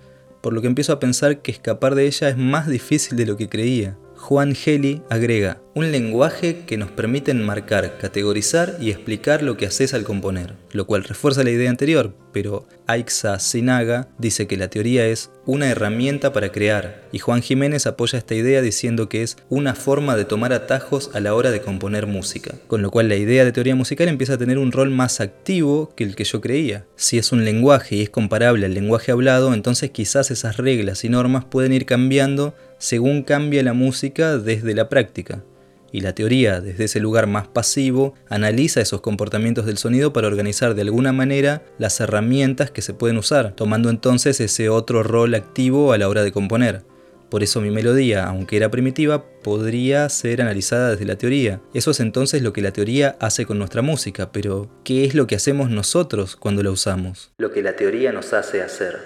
Por 0.40 0.54
lo 0.54 0.62
que 0.62 0.68
empiezo 0.68 0.94
a 0.94 1.00
pensar 1.00 1.42
que 1.42 1.52
escapar 1.52 1.94
de 1.94 2.06
ella 2.06 2.30
es 2.30 2.38
más 2.38 2.66
difícil 2.66 3.18
de 3.18 3.26
lo 3.26 3.36
que 3.36 3.50
creía. 3.50 3.98
Juan 4.22 4.54
Geli 4.54 5.02
agrega, 5.10 5.60
un 5.74 5.90
lenguaje 5.90 6.60
que 6.64 6.76
nos 6.76 6.92
permite 6.92 7.32
enmarcar, 7.32 7.98
categorizar 7.98 8.76
y 8.80 8.92
explicar 8.92 9.42
lo 9.42 9.56
que 9.56 9.66
haces 9.66 9.94
al 9.94 10.04
componer, 10.04 10.54
lo 10.70 10.86
cual 10.86 11.02
refuerza 11.02 11.42
la 11.42 11.50
idea 11.50 11.68
anterior, 11.68 12.14
pero 12.32 12.68
Aixa 12.86 13.40
Sinaga 13.40 14.08
dice 14.18 14.46
que 14.46 14.56
la 14.56 14.68
teoría 14.68 15.08
es 15.08 15.32
una 15.44 15.68
herramienta 15.68 16.32
para 16.32 16.52
crear, 16.52 17.02
y 17.10 17.18
Juan 17.18 17.42
Jiménez 17.42 17.86
apoya 17.88 18.16
esta 18.16 18.36
idea 18.36 18.62
diciendo 18.62 19.08
que 19.08 19.24
es 19.24 19.38
una 19.48 19.74
forma 19.74 20.14
de 20.16 20.24
tomar 20.24 20.52
atajos 20.52 21.10
a 21.14 21.20
la 21.20 21.34
hora 21.34 21.50
de 21.50 21.60
componer 21.60 22.06
música, 22.06 22.54
con 22.68 22.80
lo 22.80 22.92
cual 22.92 23.08
la 23.08 23.16
idea 23.16 23.44
de 23.44 23.50
teoría 23.50 23.74
musical 23.74 24.06
empieza 24.06 24.34
a 24.34 24.38
tener 24.38 24.58
un 24.58 24.70
rol 24.70 24.90
más 24.90 25.20
activo 25.20 25.92
que 25.96 26.04
el 26.04 26.14
que 26.14 26.24
yo 26.24 26.40
creía. 26.40 26.86
Si 26.94 27.18
es 27.18 27.32
un 27.32 27.44
lenguaje 27.44 27.96
y 27.96 28.02
es 28.02 28.10
comparable 28.10 28.66
al 28.66 28.74
lenguaje 28.74 29.10
hablado, 29.10 29.52
entonces 29.52 29.90
quizás 29.90 30.30
esas 30.30 30.58
reglas 30.58 31.02
y 31.02 31.08
normas 31.08 31.44
pueden 31.44 31.72
ir 31.72 31.86
cambiando 31.86 32.54
según 32.82 33.22
cambia 33.22 33.62
la 33.62 33.74
música 33.74 34.38
desde 34.38 34.74
la 34.74 34.88
práctica. 34.88 35.44
Y 35.92 36.00
la 36.00 36.16
teoría, 36.16 36.60
desde 36.60 36.84
ese 36.84 36.98
lugar 36.98 37.28
más 37.28 37.46
pasivo, 37.46 38.14
analiza 38.28 38.80
esos 38.80 39.00
comportamientos 39.00 39.66
del 39.66 39.78
sonido 39.78 40.12
para 40.12 40.26
organizar 40.26 40.74
de 40.74 40.82
alguna 40.82 41.12
manera 41.12 41.62
las 41.78 42.00
herramientas 42.00 42.72
que 42.72 42.82
se 42.82 42.92
pueden 42.92 43.18
usar, 43.18 43.52
tomando 43.54 43.88
entonces 43.88 44.40
ese 44.40 44.68
otro 44.68 45.04
rol 45.04 45.36
activo 45.36 45.92
a 45.92 45.98
la 45.98 46.08
hora 46.08 46.24
de 46.24 46.32
componer. 46.32 46.82
Por 47.30 47.44
eso 47.44 47.60
mi 47.60 47.70
melodía, 47.70 48.24
aunque 48.24 48.56
era 48.56 48.72
primitiva, 48.72 49.26
podría 49.44 50.08
ser 50.08 50.42
analizada 50.42 50.90
desde 50.90 51.06
la 51.06 51.16
teoría. 51.16 51.60
Eso 51.74 51.92
es 51.92 52.00
entonces 52.00 52.42
lo 52.42 52.52
que 52.52 52.62
la 52.62 52.72
teoría 52.72 53.16
hace 53.20 53.46
con 53.46 53.58
nuestra 53.58 53.82
música, 53.82 54.32
pero 54.32 54.68
¿qué 54.82 55.04
es 55.04 55.14
lo 55.14 55.28
que 55.28 55.36
hacemos 55.36 55.70
nosotros 55.70 56.34
cuando 56.34 56.64
la 56.64 56.72
usamos? 56.72 57.30
Lo 57.38 57.52
que 57.52 57.62
la 57.62 57.76
teoría 57.76 58.10
nos 58.10 58.32
hace 58.32 58.60
hacer. 58.60 59.02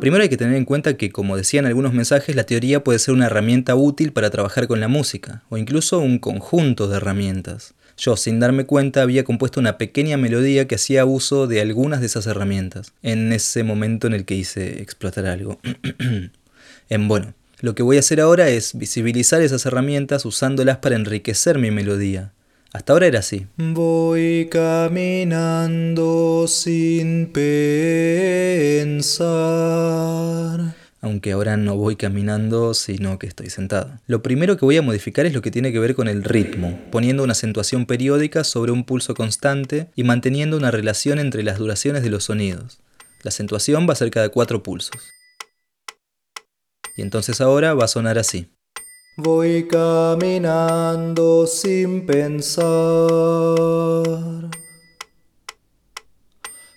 Primero 0.00 0.22
hay 0.22 0.28
que 0.28 0.36
tener 0.36 0.54
en 0.54 0.64
cuenta 0.64 0.96
que, 0.96 1.10
como 1.10 1.36
decían 1.36 1.66
algunos 1.66 1.92
mensajes, 1.92 2.36
la 2.36 2.44
teoría 2.44 2.84
puede 2.84 3.00
ser 3.00 3.14
una 3.14 3.26
herramienta 3.26 3.74
útil 3.74 4.12
para 4.12 4.30
trabajar 4.30 4.68
con 4.68 4.78
la 4.78 4.86
música, 4.86 5.42
o 5.48 5.58
incluso 5.58 5.98
un 5.98 6.20
conjunto 6.20 6.86
de 6.86 6.98
herramientas. 6.98 7.74
Yo, 7.96 8.16
sin 8.16 8.38
darme 8.38 8.64
cuenta, 8.64 9.02
había 9.02 9.24
compuesto 9.24 9.58
una 9.58 9.76
pequeña 9.76 10.16
melodía 10.16 10.68
que 10.68 10.76
hacía 10.76 11.04
uso 11.04 11.48
de 11.48 11.60
algunas 11.60 11.98
de 11.98 12.06
esas 12.06 12.28
herramientas, 12.28 12.92
en 13.02 13.32
ese 13.32 13.64
momento 13.64 14.06
en 14.06 14.14
el 14.14 14.24
que 14.24 14.36
hice 14.36 14.80
explotar 14.80 15.26
algo. 15.26 15.58
en 16.88 17.08
bueno, 17.08 17.34
lo 17.60 17.74
que 17.74 17.82
voy 17.82 17.96
a 17.96 18.00
hacer 18.00 18.20
ahora 18.20 18.48
es 18.50 18.78
visibilizar 18.78 19.42
esas 19.42 19.66
herramientas 19.66 20.24
usándolas 20.24 20.76
para 20.76 20.94
enriquecer 20.94 21.58
mi 21.58 21.72
melodía, 21.72 22.32
hasta 22.72 22.92
ahora 22.92 23.06
era 23.06 23.20
así. 23.20 23.46
Voy 23.56 24.48
caminando 24.50 26.46
sin 26.46 27.32
pensar. 27.32 27.48
Aunque 31.00 31.32
ahora 31.32 31.56
no 31.56 31.76
voy 31.76 31.96
caminando, 31.96 32.74
sino 32.74 33.18
que 33.18 33.26
estoy 33.26 33.48
sentado. 33.50 33.98
Lo 34.06 34.20
primero 34.22 34.56
que 34.56 34.64
voy 34.64 34.76
a 34.76 34.82
modificar 34.82 35.24
es 35.26 35.32
lo 35.32 35.40
que 35.42 35.50
tiene 35.50 35.72
que 35.72 35.78
ver 35.78 35.94
con 35.94 36.08
el 36.08 36.24
ritmo, 36.24 36.78
poniendo 36.90 37.22
una 37.22 37.32
acentuación 37.32 37.86
periódica 37.86 38.44
sobre 38.44 38.72
un 38.72 38.84
pulso 38.84 39.14
constante 39.14 39.90
y 39.94 40.02
manteniendo 40.02 40.56
una 40.56 40.70
relación 40.70 41.18
entre 41.18 41.44
las 41.44 41.58
duraciones 41.58 42.02
de 42.02 42.10
los 42.10 42.24
sonidos. 42.24 42.80
La 43.22 43.30
acentuación 43.30 43.88
va 43.88 43.92
a 43.94 43.96
ser 43.96 44.10
cada 44.10 44.28
cuatro 44.28 44.62
pulsos. 44.62 45.00
Y 46.96 47.02
entonces 47.02 47.40
ahora 47.40 47.74
va 47.74 47.84
a 47.84 47.88
sonar 47.88 48.18
así. 48.18 48.50
Voy 49.20 49.66
caminando 49.66 51.48
sin 51.48 52.06
pensar, 52.06 52.62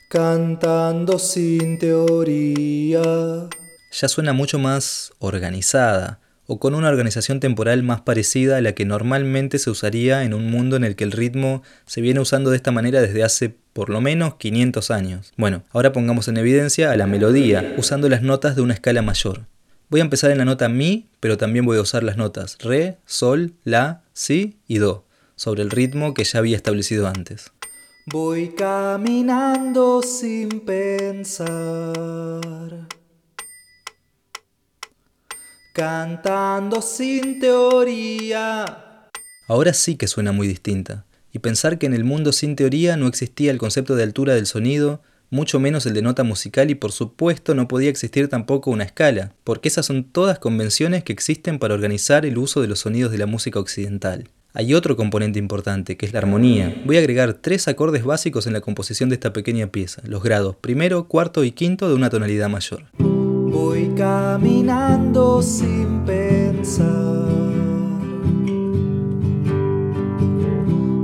cantando 0.10 1.20
sin 1.20 1.78
teoría. 1.78 3.48
Ya 3.92 4.08
suena 4.08 4.34
mucho 4.34 4.58
más 4.58 5.14
organizada, 5.20 6.20
o 6.48 6.60
con 6.60 6.74
una 6.74 6.90
organización 6.90 7.40
temporal 7.40 7.84
más 7.84 8.02
parecida 8.02 8.58
a 8.58 8.62
la 8.62 8.74
que 8.74 8.86
normalmente 8.86 9.60
se 9.60 9.70
usaría 9.70 10.24
en 10.24 10.34
un 10.34 10.50
mundo 10.50 10.78
en 10.78 10.84
el 10.84 10.96
que 10.96 11.04
el 11.04 11.12
ritmo 11.12 11.62
se 11.86 12.02
viene 12.02 12.22
usando 12.22 12.50
de 12.50 12.56
esta 12.56 12.72
manera 12.72 13.04
desde 13.04 13.24
hace 13.24 13.56
por 13.74 13.92
lo 13.92 14.02
menos 14.02 14.38
500 14.38 14.90
años. 14.90 15.32
Bueno, 15.38 15.62
ahora 15.72 15.94
pongamos 15.94 16.28
en 16.28 16.38
evidencia 16.38 16.92
a 16.92 16.98
la 16.98 17.06
melodía, 17.06 17.76
usando 17.78 18.10
las 18.10 18.24
notas 18.24 18.56
de 18.56 18.64
una 18.64 18.74
escala 18.74 19.04
mayor. 19.04 19.51
Voy 19.92 20.00
a 20.00 20.06
empezar 20.06 20.32
en 20.32 20.38
la 20.38 20.46
nota 20.46 20.70
Mi, 20.70 21.10
pero 21.20 21.38
también 21.38 21.66
voy 21.66 21.78
a 21.78 21.82
usar 21.82 22.02
las 22.02 22.16
notas 22.16 22.58
Re, 22.60 23.00
Sol, 23.06 23.56
La, 23.66 24.04
Si 24.14 24.58
y 24.66 24.78
Do, 24.78 25.06
sobre 25.36 25.64
el 25.64 25.70
ritmo 25.70 26.14
que 26.14 26.24
ya 26.24 26.40
había 26.40 26.56
establecido 26.56 27.10
antes. 27.10 27.52
Voy 28.06 28.56
caminando 28.56 30.02
sin 30.02 30.62
pensar, 30.62 31.50
cantando 35.74 36.82
sin 36.82 37.42
teoría. 37.42 39.10
Ahora 39.50 39.74
sí 39.74 39.98
que 39.98 40.08
suena 40.08 40.32
muy 40.32 40.48
distinta, 40.48 41.04
y 41.34 41.40
pensar 41.40 41.78
que 41.78 41.88
en 41.88 41.94
el 41.94 42.06
mundo 42.06 42.32
sin 42.32 42.56
teoría 42.56 42.96
no 42.96 43.08
existía 43.08 43.52
el 43.52 43.58
concepto 43.58 43.98
de 43.98 44.04
altura 44.04 44.36
del 44.36 44.46
sonido, 44.46 45.02
mucho 45.32 45.60
menos 45.62 45.86
el 45.86 45.94
de 45.94 46.02
nota 46.02 46.24
musical 46.24 46.70
y 46.70 46.76
por 46.76 46.92
supuesto 46.92 47.56
no 47.56 47.68
podía 47.68 47.90
existir 47.90 48.28
tampoco 48.28 48.70
una 48.70 48.84
escala, 48.84 49.32
porque 49.46 49.70
esas 49.70 49.86
son 49.86 50.04
todas 50.04 50.38
convenciones 50.38 51.04
que 51.04 51.14
existen 51.14 51.58
para 51.58 51.74
organizar 51.74 52.26
el 52.26 52.38
uso 52.38 52.62
de 52.62 52.68
los 52.68 52.80
sonidos 52.80 53.12
de 53.12 53.18
la 53.18 53.26
música 53.26 53.60
occidental. 53.60 54.30
Hay 54.54 54.74
otro 54.74 54.98
componente 54.98 55.40
importante, 55.40 55.96
que 55.96 56.06
es 56.06 56.12
la 56.12 56.20
armonía. 56.20 56.76
Voy 56.86 56.98
a 56.98 57.00
agregar 57.00 57.36
tres 57.36 57.70
acordes 57.70 58.04
básicos 58.04 58.46
en 58.46 58.54
la 58.54 58.60
composición 58.60 59.08
de 59.08 59.16
esta 59.16 59.32
pequeña 59.32 59.68
pieza, 59.68 60.02
los 60.06 60.22
grados 60.22 60.58
primero, 60.58 61.08
cuarto 61.08 61.46
y 61.46 61.54
quinto 61.54 61.88
de 61.88 61.96
una 61.96 62.10
tonalidad 62.10 62.50
mayor. 62.50 62.84
Voy 62.98 63.90
caminando 63.96 65.42
sin 65.42 66.04
pensar, 66.04 66.86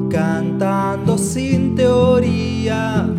cantando 0.10 1.17
sin 1.17 1.75
teoría 1.75 3.10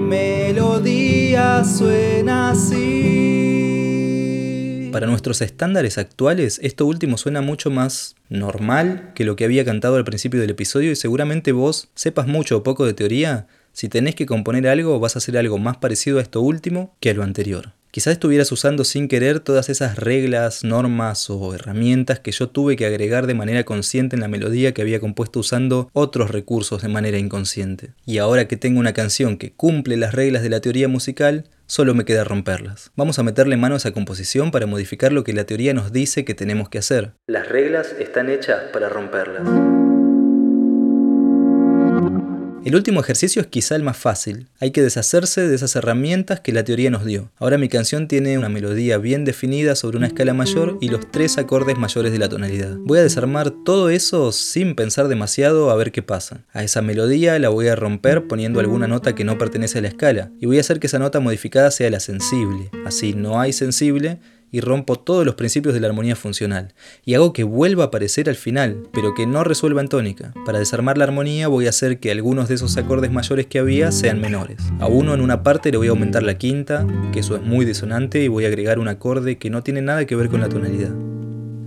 melodía 0.00 1.64
suena 1.64 2.50
así. 2.50 3.28
Para 4.92 5.06
nuestros 5.06 5.42
estándares 5.42 5.98
actuales, 5.98 6.58
esto 6.62 6.86
último 6.86 7.18
suena 7.18 7.40
mucho 7.40 7.70
más 7.70 8.16
normal 8.28 9.12
que 9.14 9.24
lo 9.24 9.36
que 9.36 9.44
había 9.44 9.64
cantado 9.64 9.96
al 9.96 10.04
principio 10.04 10.40
del 10.40 10.50
episodio 10.50 10.90
y 10.90 10.96
seguramente 10.96 11.52
vos 11.52 11.88
sepas 11.94 12.26
mucho 12.26 12.56
o 12.56 12.62
poco 12.62 12.84
de 12.86 12.94
teoría, 12.94 13.46
si 13.72 13.88
tenés 13.88 14.14
que 14.14 14.26
componer 14.26 14.66
algo 14.66 14.98
vas 14.98 15.14
a 15.14 15.18
hacer 15.18 15.38
algo 15.38 15.58
más 15.58 15.76
parecido 15.76 16.18
a 16.18 16.22
esto 16.22 16.40
último 16.40 16.96
que 17.00 17.10
a 17.10 17.14
lo 17.14 17.22
anterior. 17.22 17.77
Quizás 17.90 18.12
estuvieras 18.12 18.52
usando 18.52 18.84
sin 18.84 19.08
querer 19.08 19.40
todas 19.40 19.70
esas 19.70 19.96
reglas, 19.96 20.62
normas 20.62 21.30
o 21.30 21.54
herramientas 21.54 22.20
que 22.20 22.32
yo 22.32 22.50
tuve 22.50 22.76
que 22.76 22.84
agregar 22.84 23.26
de 23.26 23.34
manera 23.34 23.64
consciente 23.64 24.14
en 24.14 24.20
la 24.20 24.28
melodía 24.28 24.74
que 24.74 24.82
había 24.82 25.00
compuesto 25.00 25.40
usando 25.40 25.88
otros 25.94 26.30
recursos 26.30 26.82
de 26.82 26.88
manera 26.88 27.16
inconsciente. 27.16 27.92
Y 28.04 28.18
ahora 28.18 28.46
que 28.46 28.58
tengo 28.58 28.78
una 28.78 28.92
canción 28.92 29.38
que 29.38 29.52
cumple 29.52 29.96
las 29.96 30.14
reglas 30.14 30.42
de 30.42 30.50
la 30.50 30.60
teoría 30.60 30.86
musical, 30.86 31.44
solo 31.66 31.94
me 31.94 32.04
queda 32.04 32.24
romperlas. 32.24 32.92
Vamos 32.94 33.18
a 33.18 33.22
meterle 33.22 33.56
mano 33.56 33.74
a 33.74 33.78
esa 33.78 33.92
composición 33.92 34.50
para 34.50 34.66
modificar 34.66 35.12
lo 35.12 35.24
que 35.24 35.32
la 35.32 35.44
teoría 35.44 35.72
nos 35.72 35.90
dice 35.90 36.26
que 36.26 36.34
tenemos 36.34 36.68
que 36.68 36.78
hacer. 36.78 37.12
Las 37.26 37.48
reglas 37.48 37.94
están 37.98 38.28
hechas 38.28 38.64
para 38.70 38.90
romperlas. 38.90 39.97
El 42.64 42.74
último 42.74 43.00
ejercicio 43.00 43.40
es 43.40 43.48
quizá 43.48 43.76
el 43.76 43.82
más 43.82 43.96
fácil. 43.96 44.48
Hay 44.60 44.72
que 44.72 44.82
deshacerse 44.82 45.46
de 45.46 45.54
esas 45.54 45.76
herramientas 45.76 46.40
que 46.40 46.52
la 46.52 46.64
teoría 46.64 46.90
nos 46.90 47.04
dio. 47.04 47.30
Ahora 47.38 47.56
mi 47.56 47.68
canción 47.68 48.08
tiene 48.08 48.36
una 48.36 48.48
melodía 48.48 48.98
bien 48.98 49.24
definida 49.24 49.76
sobre 49.76 49.96
una 49.96 50.08
escala 50.08 50.34
mayor 50.34 50.76
y 50.80 50.88
los 50.88 51.10
tres 51.10 51.38
acordes 51.38 51.78
mayores 51.78 52.12
de 52.12 52.18
la 52.18 52.28
tonalidad. 52.28 52.76
Voy 52.80 52.98
a 52.98 53.02
desarmar 53.02 53.50
todo 53.50 53.90
eso 53.90 54.32
sin 54.32 54.74
pensar 54.74 55.08
demasiado 55.08 55.70
a 55.70 55.76
ver 55.76 55.92
qué 55.92 56.02
pasa. 56.02 56.44
A 56.52 56.64
esa 56.64 56.82
melodía 56.82 57.38
la 57.38 57.48
voy 57.48 57.68
a 57.68 57.76
romper 57.76 58.26
poniendo 58.26 58.60
alguna 58.60 58.88
nota 58.88 59.14
que 59.14 59.24
no 59.24 59.38
pertenece 59.38 59.78
a 59.78 59.82
la 59.82 59.88
escala 59.88 60.30
y 60.40 60.46
voy 60.46 60.58
a 60.58 60.60
hacer 60.60 60.80
que 60.80 60.88
esa 60.88 60.98
nota 60.98 61.20
modificada 61.20 61.70
sea 61.70 61.90
la 61.90 62.00
sensible. 62.00 62.70
Así 62.84 63.14
no 63.14 63.40
hay 63.40 63.52
sensible 63.52 64.18
y 64.50 64.60
rompo 64.60 64.96
todos 64.96 65.24
los 65.24 65.34
principios 65.34 65.74
de 65.74 65.80
la 65.80 65.88
armonía 65.88 66.16
funcional, 66.16 66.74
y 67.04 67.14
hago 67.14 67.32
que 67.32 67.44
vuelva 67.44 67.84
a 67.84 67.86
aparecer 67.88 68.28
al 68.28 68.36
final, 68.36 68.82
pero 68.92 69.14
que 69.14 69.26
no 69.26 69.44
resuelva 69.44 69.80
en 69.80 69.88
tónica. 69.88 70.32
Para 70.44 70.58
desarmar 70.58 70.98
la 70.98 71.04
armonía 71.04 71.48
voy 71.48 71.66
a 71.66 71.70
hacer 71.70 71.98
que 72.00 72.10
algunos 72.10 72.48
de 72.48 72.56
esos 72.56 72.76
acordes 72.76 73.12
mayores 73.12 73.46
que 73.46 73.58
había 73.58 73.92
sean 73.92 74.20
menores. 74.20 74.58
A 74.80 74.86
uno 74.86 75.14
en 75.14 75.20
una 75.20 75.42
parte 75.42 75.70
le 75.70 75.78
voy 75.78 75.88
a 75.88 75.90
aumentar 75.90 76.22
la 76.22 76.38
quinta, 76.38 76.86
que 77.12 77.20
eso 77.20 77.36
es 77.36 77.42
muy 77.42 77.64
disonante, 77.64 78.22
y 78.22 78.28
voy 78.28 78.44
a 78.44 78.48
agregar 78.48 78.78
un 78.78 78.88
acorde 78.88 79.38
que 79.38 79.50
no 79.50 79.62
tiene 79.62 79.82
nada 79.82 80.04
que 80.06 80.16
ver 80.16 80.28
con 80.28 80.40
la 80.40 80.48
tonalidad. 80.48 80.92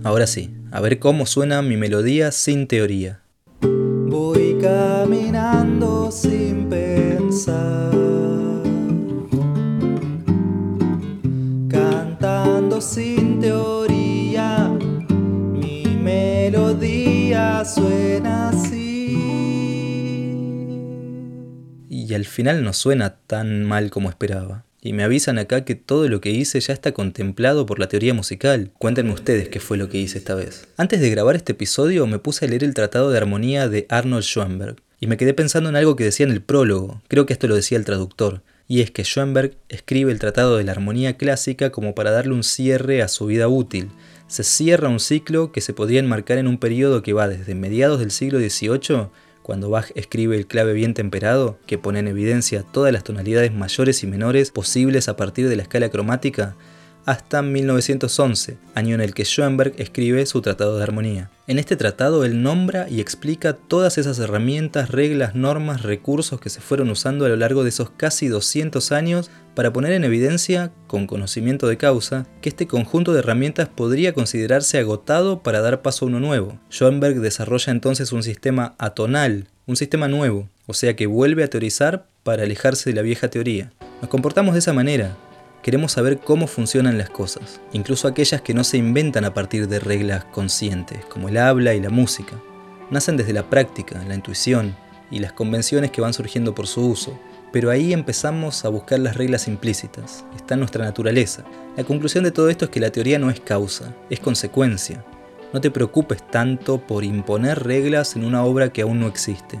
Ahora 0.04 0.26
sí, 0.26 0.50
a 0.70 0.80
ver 0.80 0.98
cómo 0.98 1.26
suena 1.26 1.62
mi 1.62 1.76
melodía 1.76 2.32
sin 2.32 2.66
teoría. 2.66 3.20
Voy 3.60 4.58
caminando 4.60 6.10
sin 6.10 6.68
pensar. 6.68 8.21
Teoría, 13.42 14.68
mi 15.52 15.84
melodía 15.84 17.64
suena 17.64 18.50
así. 18.50 19.16
Y 21.90 22.14
al 22.14 22.24
final 22.24 22.62
no 22.62 22.72
suena 22.72 23.16
tan 23.26 23.64
mal 23.64 23.90
como 23.90 24.08
esperaba. 24.08 24.64
Y 24.80 24.92
me 24.94 25.02
avisan 25.02 25.38
acá 25.38 25.64
que 25.64 25.74
todo 25.74 26.08
lo 26.08 26.20
que 26.20 26.30
hice 26.30 26.60
ya 26.60 26.72
está 26.72 26.92
contemplado 26.92 27.66
por 27.66 27.78
la 27.78 27.88
teoría 27.88 28.14
musical. 28.14 28.70
Cuéntenme 28.78 29.12
ustedes 29.12 29.48
qué 29.48 29.60
fue 29.60 29.76
lo 29.76 29.88
que 29.88 29.98
hice 29.98 30.18
esta 30.18 30.34
vez. 30.34 30.66
Antes 30.76 31.00
de 31.00 31.10
grabar 31.10 31.36
este 31.36 31.52
episodio 31.52 32.06
me 32.06 32.18
puse 32.18 32.44
a 32.44 32.48
leer 32.48 32.64
el 32.64 32.74
Tratado 32.74 33.10
de 33.10 33.18
Armonía 33.18 33.68
de 33.68 33.86
Arnold 33.88 34.24
Schoenberg. 34.24 34.76
Y 35.00 35.08
me 35.08 35.16
quedé 35.16 35.34
pensando 35.34 35.68
en 35.68 35.76
algo 35.76 35.96
que 35.96 36.04
decía 36.04 36.26
en 36.26 36.32
el 36.32 36.42
prólogo, 36.42 37.02
creo 37.08 37.26
que 37.26 37.32
esto 37.32 37.48
lo 37.48 37.56
decía 37.56 37.76
el 37.76 37.84
traductor, 37.84 38.42
y 38.72 38.80
es 38.80 38.90
que 38.90 39.04
Schoenberg 39.04 39.54
escribe 39.68 40.12
el 40.12 40.18
Tratado 40.18 40.56
de 40.56 40.64
la 40.64 40.72
Armonía 40.72 41.18
Clásica 41.18 41.68
como 41.68 41.94
para 41.94 42.10
darle 42.10 42.32
un 42.32 42.42
cierre 42.42 43.02
a 43.02 43.08
su 43.08 43.26
vida 43.26 43.46
útil. 43.46 43.90
Se 44.28 44.44
cierra 44.44 44.88
un 44.88 44.98
ciclo 44.98 45.52
que 45.52 45.60
se 45.60 45.74
podría 45.74 46.00
enmarcar 46.00 46.38
en 46.38 46.46
un 46.46 46.56
periodo 46.56 47.02
que 47.02 47.12
va 47.12 47.28
desde 47.28 47.54
mediados 47.54 48.00
del 48.00 48.10
siglo 48.10 48.38
XVIII 48.38 49.08
cuando 49.42 49.68
Bach 49.68 49.90
escribe 49.94 50.38
el 50.38 50.46
clave 50.46 50.72
bien 50.72 50.94
temperado, 50.94 51.58
que 51.66 51.76
pone 51.76 51.98
en 51.98 52.08
evidencia 52.08 52.62
todas 52.62 52.94
las 52.94 53.04
tonalidades 53.04 53.52
mayores 53.52 54.02
y 54.04 54.06
menores 54.06 54.50
posibles 54.50 55.06
a 55.06 55.16
partir 55.16 55.50
de 55.50 55.56
la 55.56 55.64
escala 55.64 55.90
cromática, 55.90 56.56
hasta 57.04 57.42
1911, 57.42 58.58
año 58.74 58.94
en 58.94 59.00
el 59.00 59.14
que 59.14 59.24
Schoenberg 59.24 59.74
escribe 59.78 60.24
su 60.26 60.40
Tratado 60.40 60.76
de 60.76 60.82
Armonía. 60.82 61.30
En 61.46 61.58
este 61.58 61.76
tratado 61.76 62.24
él 62.24 62.42
nombra 62.42 62.88
y 62.88 63.00
explica 63.00 63.54
todas 63.54 63.98
esas 63.98 64.18
herramientas, 64.18 64.90
reglas, 64.90 65.34
normas, 65.34 65.82
recursos 65.82 66.40
que 66.40 66.50
se 66.50 66.60
fueron 66.60 66.88
usando 66.90 67.26
a 67.26 67.28
lo 67.28 67.36
largo 67.36 67.62
de 67.62 67.70
esos 67.70 67.90
casi 67.90 68.28
200 68.28 68.92
años 68.92 69.30
para 69.54 69.72
poner 69.72 69.92
en 69.92 70.04
evidencia, 70.04 70.72
con 70.86 71.06
conocimiento 71.06 71.68
de 71.68 71.76
causa, 71.76 72.26
que 72.40 72.48
este 72.48 72.66
conjunto 72.66 73.12
de 73.12 73.18
herramientas 73.18 73.68
podría 73.68 74.14
considerarse 74.14 74.78
agotado 74.78 75.42
para 75.42 75.60
dar 75.60 75.82
paso 75.82 76.04
a 76.04 76.08
uno 76.08 76.20
nuevo. 76.20 76.58
Schoenberg 76.70 77.20
desarrolla 77.20 77.72
entonces 77.72 78.12
un 78.12 78.22
sistema 78.22 78.74
atonal, 78.78 79.48
un 79.66 79.76
sistema 79.76 80.08
nuevo, 80.08 80.48
o 80.66 80.74
sea 80.74 80.96
que 80.96 81.06
vuelve 81.06 81.44
a 81.44 81.48
teorizar 81.48 82.06
para 82.22 82.44
alejarse 82.44 82.90
de 82.90 82.96
la 82.96 83.02
vieja 83.02 83.28
teoría. 83.28 83.72
Nos 84.00 84.10
comportamos 84.10 84.54
de 84.54 84.60
esa 84.60 84.72
manera, 84.72 85.16
queremos 85.62 85.92
saber 85.92 86.18
cómo 86.18 86.46
funcionan 86.46 86.98
las 86.98 87.08
cosas, 87.08 87.60
incluso 87.72 88.08
aquellas 88.08 88.42
que 88.42 88.52
no 88.52 88.64
se 88.64 88.78
inventan 88.78 89.24
a 89.24 89.32
partir 89.32 89.68
de 89.68 89.78
reglas 89.78 90.24
conscientes, 90.24 91.04
como 91.06 91.28
el 91.28 91.36
habla 91.36 91.74
y 91.74 91.80
la 91.80 91.90
música. 91.90 92.40
Nacen 92.90 93.16
desde 93.16 93.32
la 93.32 93.48
práctica, 93.48 94.02
la 94.06 94.14
intuición 94.14 94.76
y 95.10 95.20
las 95.20 95.32
convenciones 95.32 95.90
que 95.90 96.00
van 96.00 96.12
surgiendo 96.12 96.54
por 96.54 96.66
su 96.66 96.86
uso, 96.86 97.18
pero 97.52 97.70
ahí 97.70 97.92
empezamos 97.92 98.64
a 98.64 98.70
buscar 98.70 98.98
las 98.98 99.16
reglas 99.16 99.46
implícitas, 99.46 100.24
está 100.34 100.54
en 100.54 100.60
nuestra 100.60 100.84
naturaleza. 100.84 101.44
La 101.76 101.84
conclusión 101.84 102.24
de 102.24 102.32
todo 102.32 102.48
esto 102.48 102.64
es 102.64 102.70
que 102.70 102.80
la 102.80 102.90
teoría 102.90 103.18
no 103.18 103.30
es 103.30 103.40
causa, 103.40 103.94
es 104.10 104.20
consecuencia. 104.20 105.04
No 105.52 105.60
te 105.60 105.70
preocupes 105.70 106.26
tanto 106.28 106.78
por 106.78 107.04
imponer 107.04 107.62
reglas 107.62 108.16
en 108.16 108.24
una 108.24 108.42
obra 108.42 108.72
que 108.72 108.82
aún 108.82 109.00
no 109.00 109.06
existe. 109.06 109.60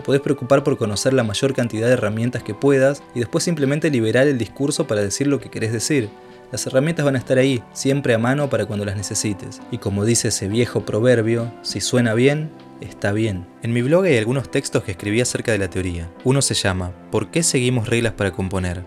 Te 0.00 0.06
podés 0.06 0.22
preocupar 0.22 0.64
por 0.64 0.78
conocer 0.78 1.12
la 1.12 1.24
mayor 1.24 1.52
cantidad 1.52 1.86
de 1.86 1.92
herramientas 1.92 2.42
que 2.42 2.54
puedas 2.54 3.02
y 3.14 3.18
después 3.18 3.44
simplemente 3.44 3.90
liberar 3.90 4.26
el 4.28 4.38
discurso 4.38 4.86
para 4.86 5.02
decir 5.02 5.26
lo 5.26 5.40
que 5.40 5.50
querés 5.50 5.74
decir. 5.74 6.08
Las 6.50 6.66
herramientas 6.66 7.04
van 7.04 7.16
a 7.16 7.18
estar 7.18 7.36
ahí, 7.36 7.62
siempre 7.74 8.14
a 8.14 8.18
mano 8.18 8.48
para 8.48 8.64
cuando 8.64 8.86
las 8.86 8.96
necesites. 8.96 9.60
Y 9.70 9.76
como 9.76 10.06
dice 10.06 10.28
ese 10.28 10.48
viejo 10.48 10.86
proverbio, 10.86 11.52
si 11.60 11.82
suena 11.82 12.14
bien, 12.14 12.50
está 12.80 13.12
bien. 13.12 13.46
En 13.62 13.74
mi 13.74 13.82
blog 13.82 14.06
hay 14.06 14.16
algunos 14.16 14.50
textos 14.50 14.84
que 14.84 14.92
escribí 14.92 15.20
acerca 15.20 15.52
de 15.52 15.58
la 15.58 15.68
teoría. 15.68 16.10
Uno 16.24 16.40
se 16.40 16.54
llama 16.54 16.92
¿Por 17.10 17.30
qué 17.30 17.42
seguimos 17.42 17.86
reglas 17.86 18.14
para 18.14 18.32
componer? 18.32 18.82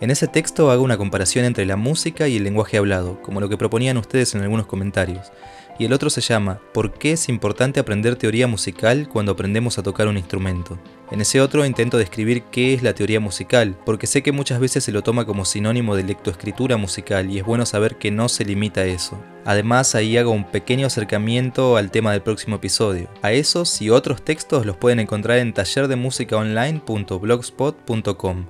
En 0.00 0.10
ese 0.10 0.26
texto 0.26 0.70
hago 0.70 0.82
una 0.82 0.96
comparación 0.96 1.44
entre 1.44 1.66
la 1.66 1.76
música 1.76 2.28
y 2.28 2.36
el 2.36 2.44
lenguaje 2.44 2.78
hablado, 2.78 3.20
como 3.20 3.42
lo 3.42 3.50
que 3.50 3.58
proponían 3.58 3.98
ustedes 3.98 4.34
en 4.34 4.40
algunos 4.40 4.64
comentarios 4.64 5.30
y 5.78 5.84
el 5.84 5.92
otro 5.92 6.10
se 6.10 6.20
llama 6.20 6.60
¿Por 6.72 6.92
qué 6.92 7.12
es 7.12 7.28
importante 7.28 7.80
aprender 7.80 8.16
teoría 8.16 8.46
musical 8.46 9.08
cuando 9.08 9.32
aprendemos 9.32 9.78
a 9.78 9.82
tocar 9.82 10.06
un 10.08 10.16
instrumento? 10.16 10.78
En 11.10 11.20
ese 11.20 11.40
otro 11.40 11.64
intento 11.64 11.98
describir 11.98 12.44
qué 12.50 12.74
es 12.74 12.82
la 12.82 12.94
teoría 12.94 13.20
musical, 13.20 13.76
porque 13.84 14.06
sé 14.06 14.22
que 14.22 14.32
muchas 14.32 14.58
veces 14.58 14.84
se 14.84 14.92
lo 14.92 15.02
toma 15.02 15.24
como 15.24 15.44
sinónimo 15.44 15.94
de 15.94 16.02
lectoescritura 16.02 16.76
musical 16.76 17.30
y 17.30 17.38
es 17.38 17.44
bueno 17.44 17.64
saber 17.64 17.96
que 17.96 18.10
no 18.10 18.28
se 18.28 18.44
limita 18.44 18.80
a 18.80 18.86
eso. 18.86 19.22
Además 19.44 19.94
ahí 19.94 20.16
hago 20.16 20.32
un 20.32 20.50
pequeño 20.50 20.88
acercamiento 20.88 21.76
al 21.76 21.92
tema 21.92 22.10
del 22.12 22.22
próximo 22.22 22.56
episodio. 22.56 23.08
A 23.22 23.30
esos 23.32 23.80
y 23.80 23.90
otros 23.90 24.22
textos 24.22 24.66
los 24.66 24.76
pueden 24.76 24.98
encontrar 24.98 25.38
en 25.38 25.52
tallerdemusicaonline.blogspot.com 25.52 28.46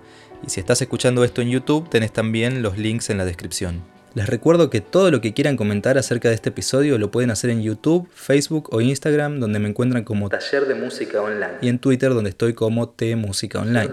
y 0.47 0.50
si 0.50 0.61
estás 0.61 0.80
escuchando 0.83 1.25
esto 1.25 1.42
en 1.42 1.50
YouTube 1.50 1.88
tenés 1.88 2.12
también 2.12 2.62
los 2.62 2.78
links 2.78 3.11
en 3.11 3.18
la 3.18 3.25
descripción. 3.25 3.95
Les 4.16 4.26
recuerdo 4.26 4.70
que 4.70 4.80
todo 4.80 5.11
lo 5.11 5.20
que 5.20 5.35
quieran 5.35 5.58
comentar 5.58 5.99
acerca 5.99 6.30
de 6.30 6.35
este 6.37 6.49
episodio 6.49 6.96
lo 6.96 7.11
pueden 7.11 7.30
hacer 7.30 7.50
en 7.50 7.61
YouTube, 7.61 8.08
Facebook 8.14 8.70
o 8.73 8.80
Instagram, 8.80 9.40
donde 9.40 9.58
me 9.58 9.68
encuentran 9.68 10.04
como 10.04 10.30
Taller 10.30 10.66
de 10.66 10.75
Música 10.75 11.20
Online. 11.20 11.58
Y 11.61 11.68
en 11.68 11.78
Twitter, 11.78 12.14
donde 12.14 12.30
estoy 12.30 12.54
como 12.54 12.88
T 12.88 13.14
Música 13.14 13.61
Online. 13.61 13.90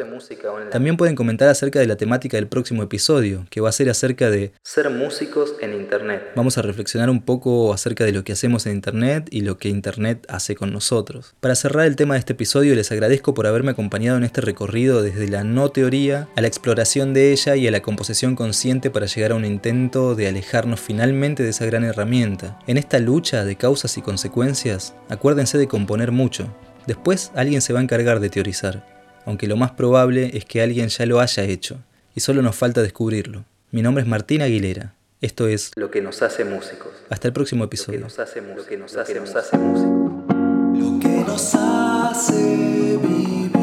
También 0.72 0.96
pueden 0.96 1.16
comentar 1.16 1.50
acerca 1.50 1.82
de 1.82 1.88
la 1.88 1.98
temática 1.98 2.38
del 2.38 2.48
próximo 2.48 2.84
episodio, 2.84 3.46
que 3.50 3.60
va 3.60 3.68
a 3.68 3.74
ser 3.74 3.90
acerca 3.90 4.30
de 4.30 4.54
ser 4.64 4.90
músicos 4.92 5.56
en 5.60 5.74
Internet. 5.74 6.32
Vamos 6.38 6.58
a 6.58 6.62
reflexionar 6.62 7.10
un 7.10 7.22
poco 7.22 7.74
acerca 7.74 8.06
de 8.06 8.14
lo 8.14 8.24
que 8.24 8.32
hacemos 8.32 8.66
en 8.66 8.76
Internet 8.76 9.28
y 9.30 9.42
lo 9.42 9.58
que 9.58 9.68
Internet 9.68 10.26
hace 10.30 10.56
con 10.56 10.72
nosotros. 10.72 11.36
Para 11.42 11.56
cerrar 11.56 11.86
el 11.86 11.98
tema 11.98 12.14
de 12.14 12.20
este 12.20 12.32
episodio, 12.32 12.76
les 12.76 12.94
agradezco 12.94 13.34
por 13.34 13.46
haberme 13.46 13.72
acompañado 13.72 14.20
en 14.20 14.24
este 14.24 14.40
recorrido 14.40 15.04
desde 15.04 15.28
la 15.28 15.44
no 15.44 15.68
teoría 15.72 16.30
a 16.38 16.42
la 16.42 16.48
exploración 16.48 17.14
de 17.14 17.34
ella 17.34 17.58
y 17.58 17.68
a 17.68 17.72
la 17.72 17.82
composición 17.82 18.38
consciente 18.38 18.90
para 18.90 19.08
llegar 19.08 19.34
a 19.34 19.36
un 19.36 19.44
intento 19.44 20.13
de 20.16 20.28
alejarnos 20.28 20.80
finalmente 20.80 21.44
de 21.44 21.50
esa 21.50 21.66
gran 21.66 21.84
herramienta. 21.84 22.60
En 22.68 22.78
esta 22.78 23.00
lucha 23.00 23.46
de 23.46 23.56
causas 23.56 23.98
y 23.98 24.02
consecuencias, 24.02 24.94
acuérdense 25.10 25.58
de 25.58 25.68
componer 25.68 26.12
mucho. 26.12 26.54
Después 26.88 27.32
alguien 27.36 27.62
se 27.62 27.74
va 27.74 27.80
a 27.80 27.84
encargar 27.84 28.20
de 28.20 28.30
teorizar, 28.30 28.86
aunque 29.26 29.48
lo 29.48 29.56
más 29.56 29.72
probable 29.72 30.32
es 30.34 30.46
que 30.46 30.62
alguien 30.62 30.90
ya 30.90 31.06
lo 31.06 31.20
haya 31.20 31.44
hecho, 31.44 31.80
y 32.16 32.20
solo 32.20 32.42
nos 32.42 32.56
falta 32.56 32.82
descubrirlo. 32.82 33.46
Mi 33.72 33.82
nombre 33.82 34.04
es 34.04 34.08
Martín 34.08 34.42
Aguilera. 34.42 34.94
Esto 35.22 35.48
es 35.48 35.72
Lo 35.76 35.90
que 35.90 36.02
nos 36.02 36.22
hace 36.22 36.44
músicos. 36.44 36.92
Hasta 37.10 37.30
el 37.30 37.34
próximo 37.34 37.64
episodio. 37.64 38.02
Lo 38.02 38.08
que 38.08 38.12
nos 38.12 38.20
hace 38.20 38.42
músicos. 38.42 38.66
Lo 38.66 38.70
que 38.70 38.78
nos 38.78 39.36
hace 39.36 39.58
músicos. 39.58 39.94
Lo 40.78 41.00
que 41.00 41.24
nos 41.26 41.56
hace 41.56 42.98
vivir. 42.98 43.63